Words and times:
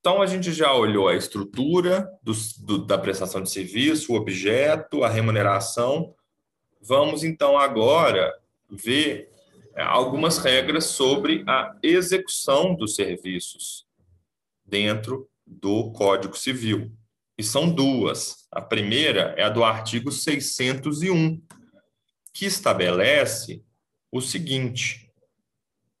Então, 0.00 0.22
a 0.22 0.26
gente 0.26 0.50
já 0.50 0.72
olhou 0.72 1.08
a 1.08 1.14
estrutura 1.14 2.10
do, 2.22 2.32
do, 2.60 2.86
da 2.86 2.96
prestação 2.96 3.42
de 3.42 3.50
serviço, 3.50 4.12
o 4.12 4.16
objeto, 4.16 5.04
a 5.04 5.10
remuneração. 5.10 6.14
Vamos, 6.80 7.22
então, 7.22 7.58
agora 7.58 8.32
ver 8.70 9.30
é, 9.76 9.82
algumas 9.82 10.38
regras 10.38 10.86
sobre 10.86 11.44
a 11.46 11.76
execução 11.82 12.74
dos 12.74 12.94
serviços 12.94 13.86
dentro 14.64 15.28
do 15.46 15.92
Código 15.92 16.36
Civil. 16.36 16.90
E 17.36 17.42
são 17.42 17.70
duas. 17.70 18.46
A 18.50 18.62
primeira 18.62 19.34
é 19.36 19.42
a 19.42 19.50
do 19.50 19.62
artigo 19.62 20.10
601, 20.10 21.42
que 22.32 22.46
estabelece 22.46 23.62
o 24.10 24.22
seguinte: 24.22 25.10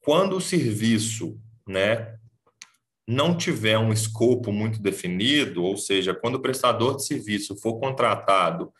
quando 0.02 0.36
o 0.36 0.40
serviço 0.40 1.38
né, 1.66 2.18
não 3.10 3.36
tiver 3.36 3.76
um 3.76 3.92
escopo 3.92 4.52
muito 4.52 4.80
definido, 4.80 5.64
ou 5.64 5.76
seja, 5.76 6.14
quando 6.14 6.36
o 6.36 6.40
prestador 6.40 6.94
de 6.94 7.04
serviço 7.04 7.56
for 7.56 7.80
contratado 7.80 8.72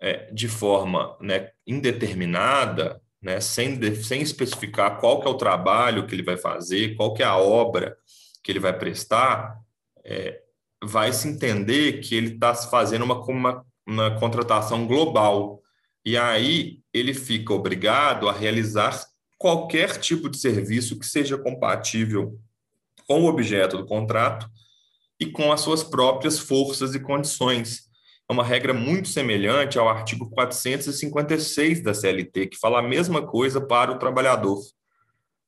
é, 0.00 0.30
de 0.32 0.46
forma 0.46 1.16
né, 1.20 1.50
indeterminada, 1.66 3.02
né, 3.20 3.40
sem, 3.40 3.76
sem 3.96 4.22
especificar 4.22 5.00
qual 5.00 5.20
que 5.20 5.26
é 5.26 5.30
o 5.30 5.36
trabalho 5.36 6.06
que 6.06 6.14
ele 6.14 6.22
vai 6.22 6.36
fazer, 6.36 6.94
qual 6.94 7.12
que 7.12 7.20
é 7.20 7.26
a 7.26 7.36
obra 7.36 7.98
que 8.44 8.52
ele 8.52 8.60
vai 8.60 8.78
prestar, 8.78 9.58
é, 10.04 10.40
vai 10.84 11.12
se 11.12 11.26
entender 11.26 11.98
que 11.98 12.14
ele 12.14 12.34
está 12.34 12.54
fazendo 12.54 13.04
uma, 13.04 13.20
uma, 13.24 13.66
uma 13.84 14.20
contratação 14.20 14.86
global. 14.86 15.60
E 16.04 16.16
aí 16.16 16.78
ele 16.94 17.12
fica 17.12 17.52
obrigado 17.52 18.28
a 18.28 18.32
realizar 18.32 19.04
qualquer 19.36 19.98
tipo 19.98 20.28
de 20.28 20.38
serviço 20.38 20.96
que 20.96 21.06
seja 21.06 21.36
compatível 21.36 22.38
com 23.08 23.22
o 23.22 23.28
objeto 23.28 23.78
do 23.78 23.86
contrato 23.86 24.48
e 25.18 25.26
com 25.26 25.50
as 25.50 25.62
suas 25.62 25.82
próprias 25.82 26.38
forças 26.38 26.94
e 26.94 27.00
condições 27.00 27.88
é 28.30 28.32
uma 28.32 28.44
regra 28.44 28.74
muito 28.74 29.08
semelhante 29.08 29.78
ao 29.78 29.88
artigo 29.88 30.28
456 30.28 31.82
da 31.82 31.94
CLT, 31.94 32.48
que 32.48 32.58
fala 32.58 32.80
a 32.80 32.82
mesma 32.82 33.26
coisa 33.26 33.58
para 33.58 33.90
o 33.90 33.98
trabalhador. 33.98 34.60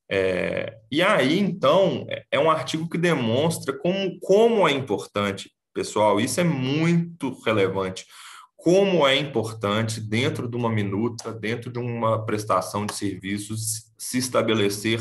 É, 0.09 0.77
e 0.91 1.01
aí, 1.01 1.37
então, 1.37 2.07
é 2.31 2.39
um 2.39 2.49
artigo 2.49 2.89
que 2.89 2.97
demonstra 2.97 3.77
como, 3.77 4.19
como 4.19 4.67
é 4.67 4.71
importante, 4.71 5.51
pessoal, 5.73 6.19
isso 6.19 6.41
é 6.41 6.43
muito 6.43 7.39
relevante, 7.43 8.07
como 8.57 9.07
é 9.07 9.15
importante, 9.15 10.01
dentro 10.01 10.49
de 10.49 10.57
uma 10.57 10.69
minuta, 10.69 11.31
dentro 11.31 11.71
de 11.71 11.77
uma 11.77 12.25
prestação 12.25 12.85
de 12.85 12.95
serviços, 12.95 13.91
se 13.95 14.17
estabelecer 14.17 14.99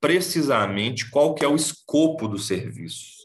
precisamente 0.00 1.10
qual 1.10 1.34
que 1.34 1.44
é 1.44 1.48
o 1.48 1.56
escopo 1.56 2.26
do 2.26 2.38
serviço 2.38 3.20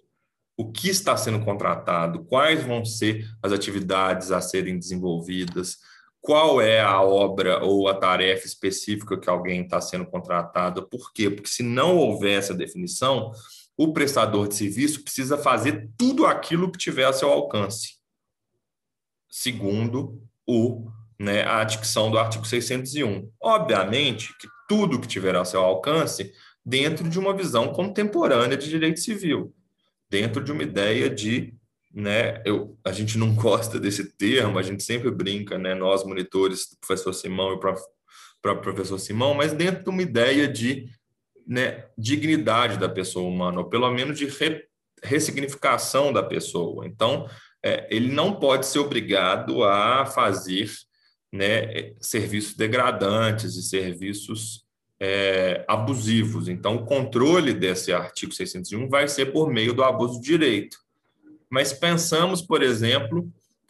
o 0.57 0.71
que 0.71 0.89
está 0.89 1.17
sendo 1.17 1.43
contratado, 1.43 2.23
quais 2.23 2.63
vão 2.63 2.85
ser 2.85 3.27
as 3.43 3.51
atividades 3.51 4.31
a 4.31 4.39
serem 4.39 4.79
desenvolvidas, 4.79 5.77
qual 6.21 6.61
é 6.61 6.79
a 6.79 7.01
obra 7.01 7.63
ou 7.63 7.87
a 7.87 7.93
tarefa 7.93 8.47
específica 8.47 9.19
que 9.19 9.29
alguém 9.29 9.61
está 9.61 9.79
sendo 9.81 10.05
contratado. 10.05 10.87
Por 10.87 11.13
quê? 11.13 11.29
Porque 11.29 11.49
se 11.49 11.61
não 11.61 11.97
houver 11.97 12.39
essa 12.39 12.53
definição, 12.53 13.31
o 13.77 13.91
prestador 13.91 14.47
de 14.47 14.55
serviço 14.55 15.03
precisa 15.03 15.37
fazer 15.37 15.89
tudo 15.97 16.25
aquilo 16.25 16.71
que 16.71 16.77
tiver 16.77 17.05
a 17.05 17.13
seu 17.13 17.29
alcance, 17.29 17.97
segundo 19.29 20.23
o, 20.47 20.89
né, 21.19 21.43
a 21.43 21.63
dicção 21.65 22.09
do 22.09 22.17
artigo 22.17 22.45
601. 22.45 23.29
Obviamente 23.41 24.35
que 24.39 24.47
tudo 24.67 24.99
que 24.99 25.07
tiver 25.07 25.35
a 25.35 25.45
seu 25.45 25.61
alcance 25.61 26.31
dentro 26.65 27.07
de 27.09 27.19
uma 27.19 27.35
visão 27.35 27.71
contemporânea 27.71 28.57
de 28.57 28.69
direito 28.69 28.99
civil 28.99 29.53
dentro 30.09 30.43
de 30.43 30.51
uma 30.51 30.63
ideia 30.63 31.09
de, 31.09 31.53
né, 31.93 32.41
eu, 32.45 32.77
a 32.85 32.91
gente 32.91 33.17
não 33.17 33.33
gosta 33.35 33.79
desse 33.79 34.15
termo, 34.17 34.57
a 34.57 34.63
gente 34.63 34.83
sempre 34.83 35.11
brinca, 35.11 35.57
né, 35.57 35.75
nós 35.75 36.03
monitores, 36.03 36.63
o 36.71 36.79
professor 36.79 37.13
Simão 37.13 37.51
e 37.51 37.55
o 37.55 37.59
próprio 37.59 38.61
professor 38.61 38.99
Simão, 38.99 39.33
mas 39.33 39.53
dentro 39.53 39.83
de 39.83 39.89
uma 39.89 40.01
ideia 40.01 40.47
de 40.47 40.89
né, 41.45 41.85
dignidade 41.97 42.77
da 42.77 42.89
pessoa 42.89 43.27
humana, 43.27 43.59
ou 43.59 43.69
pelo 43.69 43.91
menos 43.91 44.17
de 44.17 44.25
re, 44.25 44.63
ressignificação 45.03 46.11
da 46.11 46.23
pessoa. 46.23 46.87
Então, 46.87 47.29
é, 47.63 47.87
ele 47.89 48.11
não 48.11 48.39
pode 48.39 48.65
ser 48.65 48.79
obrigado 48.79 49.63
a 49.63 50.05
fazer 50.05 50.71
né, 51.31 51.93
serviços 51.99 52.55
degradantes 52.55 53.55
e 53.55 53.63
serviços 53.63 54.64
é, 54.99 55.63
abusivos. 55.67 56.47
Então, 56.47 56.75
o 56.75 56.85
controle 56.85 57.53
desse 57.53 57.91
artigo 57.91 58.33
601 58.33 58.87
vai 58.87 59.07
ser 59.07 59.31
por 59.31 59.51
meio 59.51 59.73
do 59.73 59.83
abuso 59.83 60.19
de 60.19 60.25
direito. 60.25 60.77
Mas 61.49 61.73
pensamos, 61.73 62.41
por 62.41 62.63
exemplo, 62.63 63.29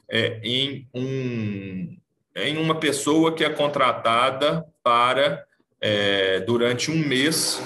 é, 0.10 0.40
em, 0.44 0.88
um, 0.94 1.98
em 2.36 2.58
uma 2.58 2.80
pessoa 2.80 3.34
que 3.34 3.44
é 3.44 3.50
contratada 3.50 4.66
para, 4.84 5.46
é, 5.82 6.40
durante 6.42 6.92
um 6.92 6.98
mês, 6.98 7.60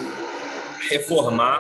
reformar 0.90 1.60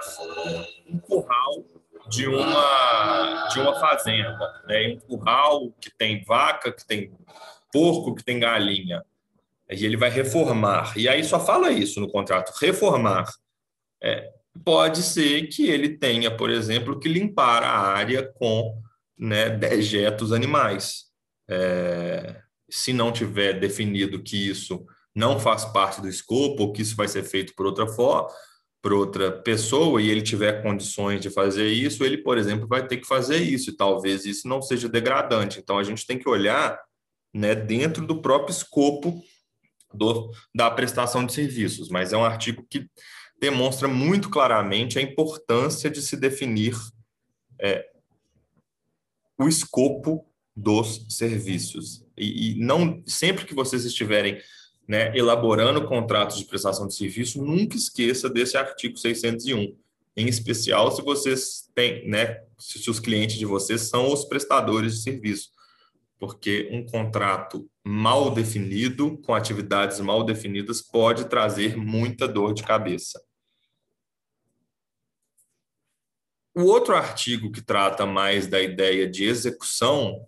um 0.87 0.97
curral 0.99 1.65
de 2.09 2.27
uma, 2.27 3.47
de 3.53 3.59
uma 3.59 3.79
fazenda. 3.79 4.63
Né? 4.67 4.87
Um 4.87 4.99
curral 4.99 5.71
que 5.79 5.91
tem 5.95 6.23
vaca, 6.23 6.71
que 6.71 6.85
tem 6.85 7.11
porco, 7.71 8.15
que 8.15 8.23
tem 8.23 8.39
galinha 8.39 9.03
e 9.69 9.85
ele 9.85 9.97
vai 9.97 10.09
reformar. 10.09 10.97
E 10.97 11.07
aí 11.07 11.23
só 11.23 11.39
fala 11.39 11.71
isso 11.71 11.99
no 11.99 12.09
contrato, 12.09 12.57
reformar. 12.59 13.25
É, 14.01 14.31
pode 14.63 15.03
ser 15.03 15.47
que 15.47 15.67
ele 15.69 15.97
tenha, 15.97 16.35
por 16.35 16.49
exemplo, 16.49 16.99
que 16.99 17.07
limpar 17.07 17.63
a 17.63 17.79
área 17.79 18.23
com 18.23 18.81
né, 19.17 19.49
dejetos 19.49 20.31
animais. 20.31 21.05
É, 21.47 22.41
se 22.69 22.93
não 22.93 23.11
tiver 23.11 23.59
definido 23.59 24.21
que 24.21 24.49
isso 24.49 24.85
não 25.15 25.39
faz 25.39 25.65
parte 25.65 26.01
do 26.01 26.07
escopo, 26.07 26.63
ou 26.63 26.71
que 26.71 26.81
isso 26.81 26.95
vai 26.95 27.07
ser 27.07 27.23
feito 27.23 27.53
por 27.55 27.65
outra 27.65 27.87
forma, 27.87 28.29
por 28.81 28.93
outra 28.93 29.31
pessoa, 29.31 30.01
e 30.01 30.09
ele 30.09 30.21
tiver 30.21 30.63
condições 30.63 31.19
de 31.19 31.29
fazer 31.29 31.67
isso, 31.67 32.03
ele, 32.03 32.17
por 32.17 32.37
exemplo, 32.37 32.67
vai 32.67 32.87
ter 32.87 32.97
que 32.97 33.07
fazer 33.07 33.37
isso, 33.37 33.69
e 33.69 33.75
talvez 33.75 34.25
isso 34.25 34.47
não 34.47 34.61
seja 34.61 34.87
degradante. 34.87 35.59
Então, 35.59 35.77
a 35.77 35.83
gente 35.83 36.05
tem 36.07 36.17
que 36.17 36.29
olhar 36.29 36.79
né, 37.33 37.53
dentro 37.53 38.05
do 38.05 38.21
próprio 38.21 38.51
escopo 38.51 39.21
da 40.53 40.69
prestação 40.71 41.25
de 41.25 41.33
serviços, 41.33 41.89
mas 41.89 42.13
é 42.13 42.17
um 42.17 42.23
artigo 42.23 42.65
que 42.69 42.87
demonstra 43.39 43.87
muito 43.87 44.29
claramente 44.29 44.99
a 44.99 45.01
importância 45.01 45.89
de 45.89 46.01
se 46.01 46.17
definir 46.17 46.75
é, 47.59 47.89
o 49.37 49.47
escopo 49.47 50.25
dos 50.55 51.05
serviços. 51.09 52.05
E, 52.17 52.51
e, 52.51 52.59
não 52.59 53.01
sempre 53.05 53.45
que 53.45 53.55
vocês 53.55 53.85
estiverem 53.85 54.39
né, 54.87 55.15
elaborando 55.17 55.87
contratos 55.87 56.37
de 56.37 56.45
prestação 56.45 56.87
de 56.87 56.95
serviço, 56.95 57.43
nunca 57.43 57.77
esqueça 57.77 58.29
desse 58.29 58.57
artigo 58.57 58.97
601, 58.97 59.75
em 60.17 60.27
especial 60.27 60.91
se 60.91 61.01
vocês 61.01 61.69
têm, 61.73 62.07
né, 62.09 62.41
se 62.57 62.89
os 62.89 62.99
clientes 62.99 63.37
de 63.37 63.45
vocês 63.45 63.81
são 63.81 64.11
os 64.11 64.25
prestadores 64.25 64.95
de 64.95 65.03
serviço 65.03 65.49
porque 66.19 66.69
um 66.71 66.85
contrato 66.85 67.69
mal 67.83 68.29
definido, 68.29 69.17
com 69.19 69.33
atividades 69.33 69.99
mal 69.99 70.23
definidas, 70.23 70.81
pode 70.81 71.25
trazer 71.29 71.77
muita 71.77 72.27
dor 72.27 72.53
de 72.53 72.63
cabeça. 72.63 73.23
O 76.53 76.63
outro 76.63 76.95
artigo 76.95 77.51
que 77.51 77.61
trata 77.61 78.05
mais 78.05 78.45
da 78.45 78.61
ideia 78.61 79.09
de 79.09 79.23
execução 79.23 80.27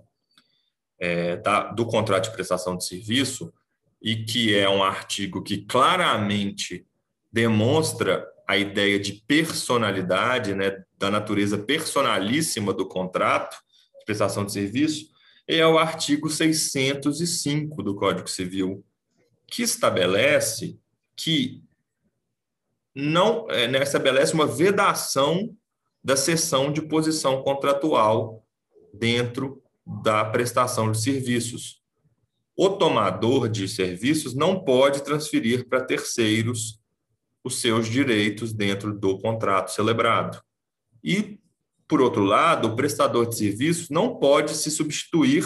é, 0.98 1.36
da, 1.36 1.72
do 1.72 1.86
contrato 1.86 2.30
de 2.30 2.32
prestação 2.32 2.78
de 2.78 2.86
serviço, 2.86 3.54
e 4.02 4.24
que 4.24 4.56
é 4.56 4.68
um 4.68 4.84
artigo 4.84 5.44
que 5.44 5.60
claramente 5.66 6.88
demonstra 7.32 8.28
a 8.48 8.58
ideia 8.58 9.00
de 9.00 9.14
personalidade, 9.28 10.56
né, 10.56 10.84
da 10.98 11.10
natureza 11.12 11.58
personalíssima 11.58 12.74
do 12.74 12.88
contrato 12.88 13.58
de 14.00 14.06
prestação 14.06 14.44
de 14.44 14.52
serviço, 14.52 15.12
é 15.48 15.66
o 15.66 15.78
artigo 15.78 16.30
605 16.30 17.84
do 17.84 17.96
Código 17.96 18.30
Civil, 18.30 18.84
que 19.48 19.64
estabelece 19.64 20.80
que 21.16 21.62
não 22.96 23.50
é, 23.50 23.68
né, 23.68 23.82
estabelece 23.82 24.34
uma 24.34 24.48
vedação 24.48 25.56
da 26.04 26.16
cessão 26.16 26.72
de 26.72 26.82
posição 26.82 27.42
contratual 27.42 28.46
dentro 28.94 29.62
da 29.86 30.26
prestação 30.26 30.92
de 30.92 31.02
serviços. 31.02 31.82
O 32.56 32.70
tomador 32.70 33.50
de 33.50 33.68
serviços 33.68 34.34
não 34.34 34.64
pode 34.64 35.04
transferir 35.04 35.68
para 35.68 35.84
terceiros 35.84 36.80
os 37.44 37.60
seus 37.60 37.88
direitos 37.88 38.54
dentro 38.54 38.94
do 38.94 39.18
contrato 39.18 39.72
celebrado. 39.72 40.42
E 41.04 41.40
por 41.92 42.00
outro 42.00 42.24
lado, 42.24 42.70
o 42.70 42.76
prestador 42.78 43.28
de 43.28 43.36
serviços 43.36 43.90
não 43.90 44.16
pode 44.16 44.56
se 44.56 44.72
substituir 44.72 45.44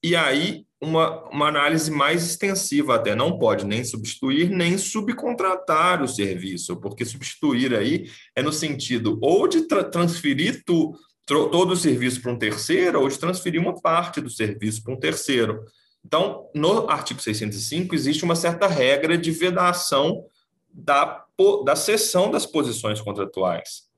E 0.00 0.14
aí, 0.14 0.64
uma, 0.80 1.28
uma 1.28 1.48
análise 1.48 1.90
mais 1.90 2.24
extensiva 2.24 2.94
até, 2.94 3.16
não 3.16 3.36
pode 3.36 3.66
nem 3.66 3.82
substituir, 3.82 4.48
nem 4.48 4.78
subcontratar 4.78 6.04
o 6.04 6.08
serviço, 6.08 6.76
porque 6.76 7.04
substituir 7.04 7.74
aí 7.74 8.08
é 8.36 8.42
no 8.44 8.52
sentido 8.52 9.18
ou 9.20 9.48
de 9.48 9.62
tra 9.62 9.82
transferir 9.82 10.62
tu, 10.64 10.94
todo 11.26 11.72
o 11.72 11.76
serviço 11.76 12.22
para 12.22 12.30
um 12.30 12.38
terceiro, 12.38 13.00
ou 13.00 13.08
de 13.08 13.18
transferir 13.18 13.60
uma 13.60 13.74
parte 13.74 14.20
do 14.20 14.30
serviço 14.30 14.84
para 14.84 14.94
um 14.94 15.00
terceiro. 15.00 15.64
Então, 16.06 16.48
no 16.54 16.88
artigo 16.88 17.20
605, 17.20 17.92
existe 17.92 18.24
uma 18.24 18.36
certa 18.36 18.68
regra 18.68 19.18
de 19.18 19.32
vedação 19.32 20.24
da, 20.72 21.24
da 21.64 21.74
cessão 21.74 22.30
das 22.30 22.46
posições 22.46 23.00
contratuais. 23.00 23.89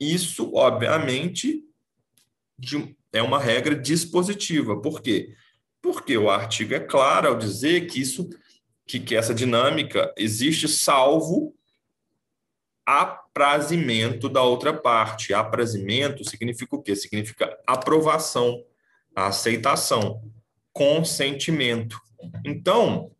Isso, 0.00 0.54
obviamente, 0.54 1.64
de, 2.58 2.96
é 3.12 3.22
uma 3.22 3.38
regra 3.38 3.74
dispositiva. 3.74 4.80
Por 4.80 5.00
quê? 5.00 5.34
Porque 5.80 6.16
o 6.16 6.30
artigo 6.30 6.74
é 6.74 6.80
claro 6.80 7.28
ao 7.28 7.38
dizer 7.38 7.86
que 7.86 8.00
isso, 8.00 8.28
que, 8.86 9.00
que 9.00 9.14
essa 9.14 9.34
dinâmica 9.34 10.12
existe 10.16 10.68
salvo 10.68 11.54
aprazimento 12.86 14.28
da 14.28 14.42
outra 14.42 14.72
parte. 14.72 15.34
Aprazimento 15.34 16.28
significa 16.28 16.74
o 16.74 16.82
quê? 16.82 16.96
Significa 16.96 17.56
aprovação, 17.66 18.64
aceitação, 19.14 20.22
consentimento. 20.72 22.00
Então, 22.44 23.10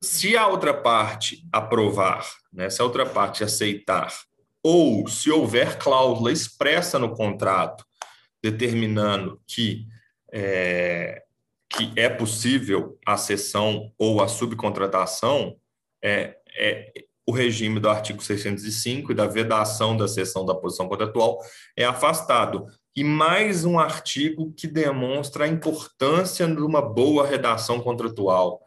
se 0.00 0.36
a 0.36 0.46
outra 0.46 0.72
parte 0.74 1.46
aprovar, 1.52 2.26
né, 2.52 2.70
se 2.70 2.80
a 2.80 2.84
outra 2.84 3.04
parte 3.04 3.44
aceitar, 3.44 4.12
ou 4.64 5.06
se 5.06 5.30
houver 5.30 5.78
cláusula 5.78 6.32
expressa 6.32 6.98
no 6.98 7.14
contrato 7.14 7.84
determinando 8.42 9.38
que 9.46 9.86
é, 10.32 11.22
que 11.68 11.92
é 11.96 12.08
possível 12.08 12.98
a 13.06 13.16
cessão 13.16 13.92
ou 13.98 14.22
a 14.22 14.28
subcontratação, 14.28 15.56
é, 16.02 16.36
é 16.56 16.92
o 17.26 17.32
regime 17.32 17.80
do 17.80 17.88
artigo 17.88 18.22
605 18.22 19.12
e 19.12 19.14
da 19.14 19.26
vedação 19.26 19.96
da 19.96 20.06
cessão 20.06 20.44
da 20.44 20.54
posição 20.54 20.88
contratual 20.88 21.38
é 21.76 21.84
afastado. 21.84 22.66
E 22.94 23.02
mais 23.02 23.64
um 23.64 23.78
artigo 23.78 24.52
que 24.52 24.66
demonstra 24.66 25.44
a 25.44 25.48
importância 25.48 26.46
de 26.46 26.60
uma 26.60 26.82
boa 26.82 27.26
redação 27.26 27.80
contratual, 27.80 28.60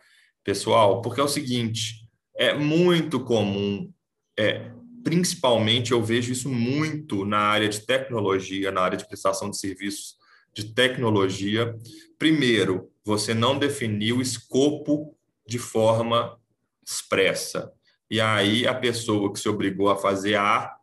pessoal, 0.44 1.02
porque 1.02 1.22
é 1.22 1.24
o 1.24 1.30
seguinte: 1.30 2.10
é 2.36 2.54
muito 2.54 3.24
comum, 3.24 3.92
é, 4.38 4.72
principalmente 5.08 5.94
eu 5.94 6.04
vejo 6.04 6.34
isso 6.34 6.50
muito 6.50 7.24
na 7.24 7.40
área 7.40 7.70
de 7.70 7.80
tecnologia, 7.80 8.74
na 8.74 8.82
área 8.82 8.98
de 8.98 9.08
prestação 9.08 9.50
de 9.50 9.58
serviços 9.58 10.18
de 10.54 10.74
tecnologia. 10.74 11.74
Primeiro, 12.20 12.92
você 13.06 13.34
não 13.34 13.58
definiu 13.58 14.18
o 14.18 14.22
escopo 14.22 15.18
de 15.48 15.58
forma 15.58 16.38
expressa. 16.86 17.72
E 18.12 18.20
aí 18.20 18.68
a 18.68 18.76
pessoa 18.76 19.32
que 19.32 19.40
se 19.40 19.48
obrigou 19.48 19.90
a 19.90 19.96
fazer 19.96 20.36
A, 20.36 20.76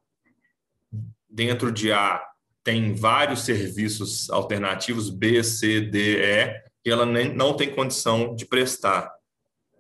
dentro 1.29 1.71
de 1.71 1.93
A 1.93 2.19
tem 2.63 2.95
vários 2.95 3.43
serviços 3.43 4.31
alternativos, 4.31 5.11
B, 5.11 5.45
C, 5.45 5.83
D, 5.83 6.17
E, 6.17 6.63
e 6.83 6.91
ela 6.91 7.05
nem, 7.05 7.31
não 7.31 7.55
tem 7.55 7.75
condição 7.75 8.35
de 8.35 8.47
prestar, 8.47 9.13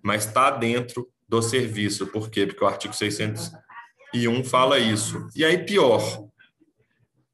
mas 0.02 0.26
está 0.26 0.50
dentro 0.50 1.08
do 1.26 1.40
serviço. 1.40 2.06
Por 2.08 2.28
quê? 2.28 2.46
Porque 2.46 2.62
o 2.62 2.66
artigo 2.66 2.92
601 4.14 4.44
fala 4.44 4.78
isso. 4.78 5.26
E 5.34 5.44
aí, 5.44 5.58
pior, 5.64 6.00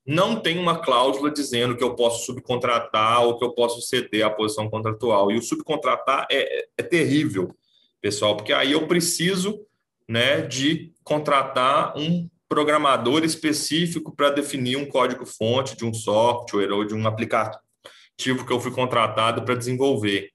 não 0.07 0.41
tem 0.41 0.59
uma 0.59 0.79
cláusula 0.79 1.31
dizendo 1.31 1.77
que 1.77 1.85
eu 1.85 1.95
posso 1.95 2.25
subcontratar 2.25 3.23
ou 3.23 3.39
que 3.39 3.45
eu 3.45 3.53
posso 3.53 3.81
ceder 3.83 4.25
a 4.25 4.31
posição 4.31 4.69
contratual. 4.69 5.31
E 5.31 5.37
o 5.37 5.43
subcontratar 5.43 6.27
é, 6.31 6.67
é 6.77 6.83
terrível, 6.83 7.55
pessoal, 8.01 8.37
porque 8.37 8.53
aí 8.53 8.73
eu 8.73 8.89
preciso 8.89 9.61
né, 10.09 10.41
de 10.41 10.93
contratar 11.05 11.97
um 11.97 12.29
programador 12.49 13.23
específico 13.23 14.15
para 14.15 14.31
definir 14.31 14.77
um 14.77 14.87
código-fonte 14.87 15.77
de 15.77 15.85
um 15.85 15.95
software 15.95 16.73
ou 16.73 16.85
de 16.85 16.95
um 16.95 17.07
aplicativo 17.07 18.45
que 18.45 18.53
eu 18.53 18.59
fui 18.59 18.73
contratado 18.73 19.45
para 19.45 19.55
desenvolver, 19.55 20.31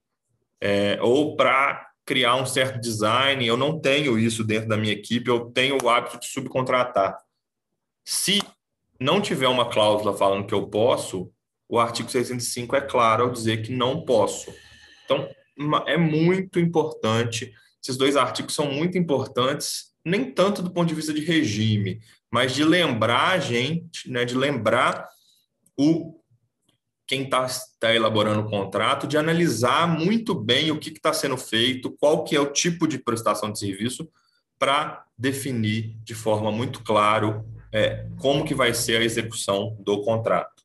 é, 0.62 0.98
ou 1.02 1.36
para 1.36 1.86
criar 2.06 2.36
um 2.36 2.46
certo 2.46 2.80
design. 2.80 3.46
Eu 3.46 3.58
não 3.58 3.80
tenho 3.80 4.18
isso 4.18 4.44
dentro 4.44 4.70
da 4.70 4.78
minha 4.78 4.94
equipe, 4.94 5.30
eu 5.30 5.52
tenho 5.52 5.78
o 5.82 5.90
hábito 5.90 6.20
de 6.20 6.28
subcontratar. 6.28 7.18
Se 8.06 8.42
não 9.00 9.20
tiver 9.20 9.48
uma 9.48 9.70
cláusula 9.70 10.16
falando 10.16 10.46
que 10.46 10.54
eu 10.54 10.68
posso, 10.68 11.32
o 11.68 11.80
artigo 11.80 12.10
605 12.10 12.76
é 12.76 12.82
claro 12.82 13.24
ao 13.24 13.32
dizer 13.32 13.64
que 13.64 13.72
não 13.72 14.06
posso. 14.06 14.54
Então, 15.04 15.28
é 15.88 15.98
muito 15.98 16.60
importante 16.60 17.54
esses 17.86 17.98
dois 17.98 18.16
artigos 18.16 18.56
são 18.56 18.66
muito 18.66 18.98
importantes, 18.98 19.94
nem 20.04 20.32
tanto 20.32 20.64
do 20.64 20.72
ponto 20.72 20.90
de 20.90 20.96
vista 20.96 21.14
de 21.14 21.24
regime, 21.24 22.02
mas 22.32 22.52
de 22.56 22.64
lembrar 22.64 23.34
a 23.34 23.38
gente, 23.38 24.10
né, 24.10 24.26
de 24.26 24.36
lembrar 24.36 25.08
o 25.78 26.20
quem 27.08 27.24
está 27.24 27.46
tá 27.80 27.94
elaborando 27.94 28.42
o 28.42 28.50
contrato, 28.50 29.08
de 29.08 29.18
analisar 29.18 29.88
muito 29.88 30.34
bem 30.34 30.72
o 30.72 30.80
que 30.80 30.90
está 30.90 31.14
sendo 31.14 31.38
feito, 31.38 31.92
qual 31.92 32.24
que 32.24 32.36
é 32.36 32.40
o 32.40 32.52
tipo 32.52 32.88
de 32.88 32.98
prestação 32.98 33.52
de 33.52 33.60
serviço, 33.60 34.10
para 34.58 35.06
definir 35.18 35.98
de 36.04 36.16
forma 36.16 36.52
muito 36.52 36.84
claro 36.84 37.46
é, 37.72 38.08
como 38.20 38.46
que 38.46 38.56
vai 38.56 38.74
ser 38.74 39.02
a 39.02 39.04
execução 39.04 39.76
do 39.80 40.02
contrato. 40.02 40.64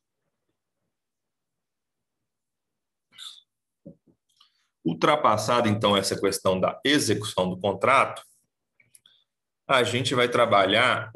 Ultrapassada, 4.83 5.69
então, 5.69 5.95
essa 5.95 6.19
questão 6.19 6.59
da 6.59 6.79
execução 6.83 7.49
do 7.49 7.57
contrato, 7.59 8.23
a 9.67 9.83
gente 9.83 10.15
vai 10.15 10.27
trabalhar, 10.27 11.11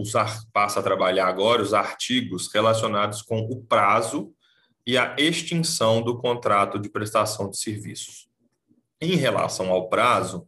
passa 0.53 0.79
a 0.79 0.83
trabalhar 0.83 1.27
agora 1.27 1.61
os 1.61 1.73
artigos 1.73 2.51
relacionados 2.53 3.21
com 3.21 3.39
o 3.39 3.63
prazo 3.63 4.34
e 4.85 4.97
a 4.97 5.15
extinção 5.17 6.01
do 6.01 6.17
contrato 6.17 6.77
de 6.79 6.89
prestação 6.89 7.49
de 7.49 7.57
serviços. 7.57 8.27
Em 9.01 9.15
relação 9.15 9.71
ao 9.71 9.89
prazo, 9.89 10.47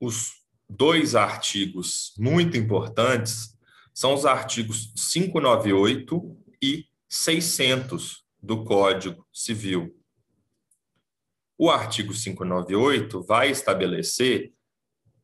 os 0.00 0.42
dois 0.68 1.14
artigos 1.14 2.12
muito 2.18 2.56
importantes 2.56 3.56
são 3.94 4.12
os 4.12 4.26
artigos 4.26 4.92
598 5.12 6.36
e 6.62 6.84
600 7.08 8.24
do 8.42 8.64
Código 8.64 9.26
Civil. 9.32 9.96
O 11.56 11.70
artigo 11.70 12.12
598 12.12 13.22
vai 13.22 13.50
estabelecer, 13.50 14.52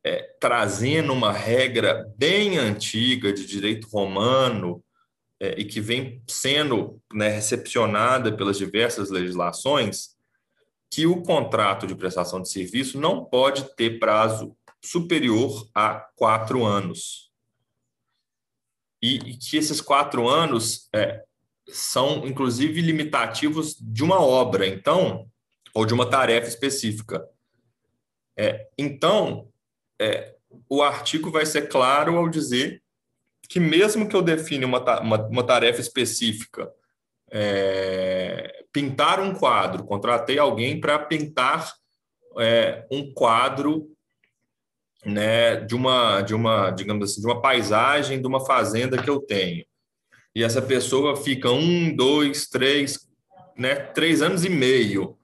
é, 0.02 0.22
trazendo 0.40 1.12
uma 1.12 1.32
regra 1.32 2.10
bem 2.16 2.56
antiga 2.56 3.32
de 3.32 3.44
direito 3.44 3.88
romano 3.88 4.82
é, 5.42 5.56
e 5.58 5.64
que 5.64 5.80
vem 5.80 6.22
sendo 6.28 7.02
né, 7.12 7.28
recepcionada 7.28 8.30
pelas 8.30 8.56
diversas 8.56 9.10
legislações, 9.10 10.16
que 10.88 11.04
o 11.04 11.20
contrato 11.20 11.84
de 11.84 11.96
prestação 11.96 12.40
de 12.40 12.48
serviço 12.48 13.00
não 13.00 13.24
pode 13.24 13.74
ter 13.74 13.98
prazo 13.98 14.56
superior 14.80 15.68
a 15.74 15.94
quatro 16.14 16.64
anos. 16.64 17.32
E, 19.02 19.16
e 19.16 19.36
que 19.36 19.56
esses 19.56 19.80
quatro 19.80 20.28
anos 20.28 20.88
é, 20.94 21.24
são, 21.68 22.24
inclusive, 22.24 22.80
limitativos 22.80 23.74
de 23.80 24.04
uma 24.04 24.20
obra. 24.20 24.64
Então, 24.64 25.28
ou 25.74 25.84
de 25.84 25.92
uma 25.92 26.08
tarefa 26.08 26.46
específica. 26.46 27.20
É, 28.36 28.68
então, 28.78 29.48
é, 30.00 30.36
o 30.68 30.84
artigo 30.84 31.32
vai 31.32 31.44
ser 31.44 31.68
claro 31.68 32.16
ao 32.16 32.28
dizer 32.28 32.80
que, 33.52 33.60
mesmo 33.60 34.08
que 34.08 34.16
eu 34.16 34.22
define 34.22 34.64
uma, 34.64 34.80
uma, 35.00 35.28
uma 35.28 35.44
tarefa 35.44 35.78
específica, 35.78 36.72
é, 37.30 38.64
pintar 38.72 39.20
um 39.20 39.34
quadro, 39.34 39.84
contratei 39.84 40.38
alguém 40.38 40.80
para 40.80 40.98
pintar 40.98 41.70
é, 42.38 42.86
um 42.90 43.12
quadro 43.12 43.90
né, 45.04 45.56
de 45.56 45.74
uma, 45.74 46.22
de 46.22 46.34
uma, 46.34 46.70
digamos 46.70 47.10
assim, 47.10 47.20
de 47.20 47.26
uma 47.26 47.42
paisagem 47.42 48.22
de 48.22 48.26
uma 48.26 48.40
fazenda 48.40 48.96
que 49.02 49.10
eu 49.10 49.20
tenho. 49.20 49.66
E 50.34 50.42
essa 50.42 50.62
pessoa 50.62 51.14
fica 51.14 51.50
um, 51.50 51.94
dois, 51.94 52.46
três, 52.46 53.06
né, 53.54 53.74
três 53.74 54.22
anos 54.22 54.46
e 54.46 54.48
meio 54.48 55.18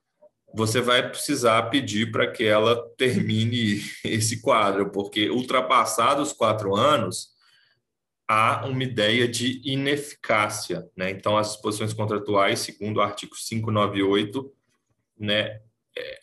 você 0.52 0.82
vai 0.82 1.08
precisar 1.08 1.62
pedir 1.70 2.12
para 2.12 2.30
que 2.30 2.44
ela 2.44 2.76
termine 2.98 3.82
esse 4.04 4.42
quadro, 4.42 4.90
porque 4.90 5.30
ultrapassados 5.30 6.34
quatro 6.34 6.76
anos, 6.76 7.37
há 8.28 8.66
uma 8.66 8.84
ideia 8.84 9.26
de 9.26 9.62
ineficácia. 9.64 10.86
Né? 10.94 11.10
Então, 11.10 11.38
as 11.38 11.52
disposições 11.52 11.94
contratuais, 11.94 12.58
segundo 12.58 12.98
o 12.98 13.00
artigo 13.00 13.34
598, 13.34 14.52
né, 15.18 15.60
é, 15.96 16.20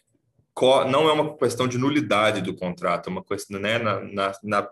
não 0.88 1.10
é 1.10 1.14
uma 1.14 1.36
questão 1.36 1.68
de 1.68 1.80
nulidade 1.80 2.42
do 2.42 2.56
contrato, 2.56 3.10
é 3.10 3.12
uma 3.12 3.24
questão 3.24 3.60
né, 3.60 3.80
na, 3.80 4.02
na, 4.02 4.32
na 4.44 4.70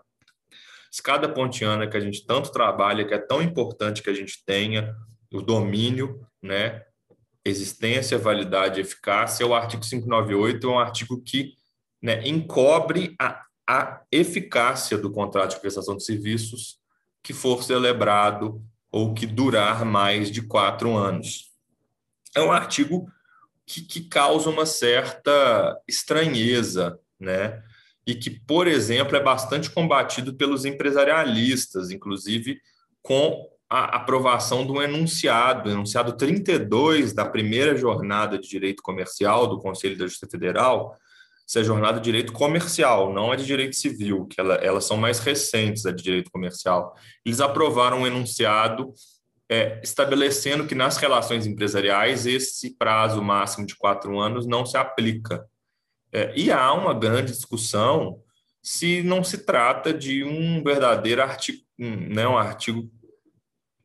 escada 0.90 1.28
pontiana 1.28 1.88
que 1.88 1.96
a 1.96 2.00
gente 2.00 2.24
tanto 2.24 2.52
trabalha, 2.52 3.04
que 3.04 3.12
é 3.12 3.18
tão 3.18 3.42
importante 3.42 4.02
que 4.02 4.10
a 4.10 4.14
gente 4.14 4.42
tenha 4.46 4.94
o 5.32 5.42
domínio, 5.42 6.24
né, 6.40 6.84
existência, 7.44 8.16
validade 8.16 8.80
eficácia, 8.80 9.46
o 9.46 9.54
artigo 9.54 9.82
598 9.82 10.66
é 10.66 10.70
um 10.70 10.78
artigo 10.78 11.20
que 11.20 11.54
né, 12.00 12.26
encobre 12.26 13.14
a, 13.20 13.44
a 13.68 14.02
eficácia 14.10 14.96
do 14.96 15.10
contrato 15.10 15.50
de 15.50 15.60
prestação 15.60 15.96
de 15.96 16.04
serviços 16.04 16.78
que 17.24 17.32
for 17.32 17.64
celebrado 17.64 18.62
ou 18.92 19.14
que 19.14 19.26
durar 19.26 19.84
mais 19.84 20.30
de 20.30 20.42
quatro 20.42 20.94
anos. 20.94 21.50
É 22.36 22.42
um 22.42 22.52
artigo 22.52 23.10
que, 23.66 23.80
que 23.80 24.02
causa 24.02 24.50
uma 24.50 24.66
certa 24.66 25.80
estranheza, 25.88 26.98
né? 27.18 27.62
E 28.06 28.14
que, 28.14 28.28
por 28.28 28.68
exemplo, 28.68 29.16
é 29.16 29.22
bastante 29.22 29.70
combatido 29.70 30.34
pelos 30.34 30.66
empresarialistas, 30.66 31.90
inclusive 31.90 32.60
com 33.02 33.48
a 33.70 33.96
aprovação 33.96 34.66
do 34.66 34.82
enunciado, 34.82 35.70
enunciado 35.70 36.16
32 36.16 37.14
da 37.14 37.24
primeira 37.24 37.74
jornada 37.74 38.38
de 38.38 38.46
direito 38.46 38.82
comercial 38.82 39.46
do 39.46 39.58
Conselho 39.58 39.96
da 39.96 40.06
Justiça 40.06 40.30
Federal, 40.30 40.96
essa 41.46 41.60
é 41.60 41.64
jornada 41.64 41.98
de 41.98 42.04
direito 42.04 42.32
comercial, 42.32 43.12
não 43.12 43.32
é 43.32 43.36
de 43.36 43.44
direito 43.44 43.76
civil, 43.76 44.26
que 44.26 44.40
ela, 44.40 44.54
elas 44.54 44.84
são 44.84 44.96
mais 44.96 45.18
recentes, 45.18 45.84
a 45.84 45.92
de 45.92 46.02
direito 46.02 46.30
comercial. 46.30 46.94
Eles 47.24 47.40
aprovaram 47.40 48.00
um 48.00 48.06
enunciado 48.06 48.94
é, 49.48 49.80
estabelecendo 49.84 50.66
que 50.66 50.74
nas 50.74 50.96
relações 50.96 51.46
empresariais 51.46 52.26
esse 52.26 52.76
prazo 52.76 53.22
máximo 53.22 53.66
de 53.66 53.76
quatro 53.76 54.18
anos 54.18 54.46
não 54.46 54.64
se 54.64 54.76
aplica. 54.76 55.44
É, 56.12 56.32
e 56.34 56.50
há 56.50 56.72
uma 56.72 56.94
grande 56.94 57.32
discussão 57.32 58.20
se 58.62 59.02
não 59.02 59.22
se 59.22 59.38
trata 59.38 59.92
de 59.92 60.24
um 60.24 60.62
verdadeiro 60.62 61.22
artigo, 61.22 61.62
né, 61.78 62.26
um 62.26 62.38
artigo 62.38 62.90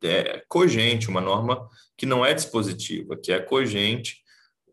é, 0.02 0.42
cogente, 0.48 1.10
uma 1.10 1.20
norma 1.20 1.68
que 1.96 2.06
não 2.06 2.24
é 2.24 2.32
dispositiva, 2.32 3.14
que 3.14 3.30
é 3.30 3.38
cogente 3.38 4.22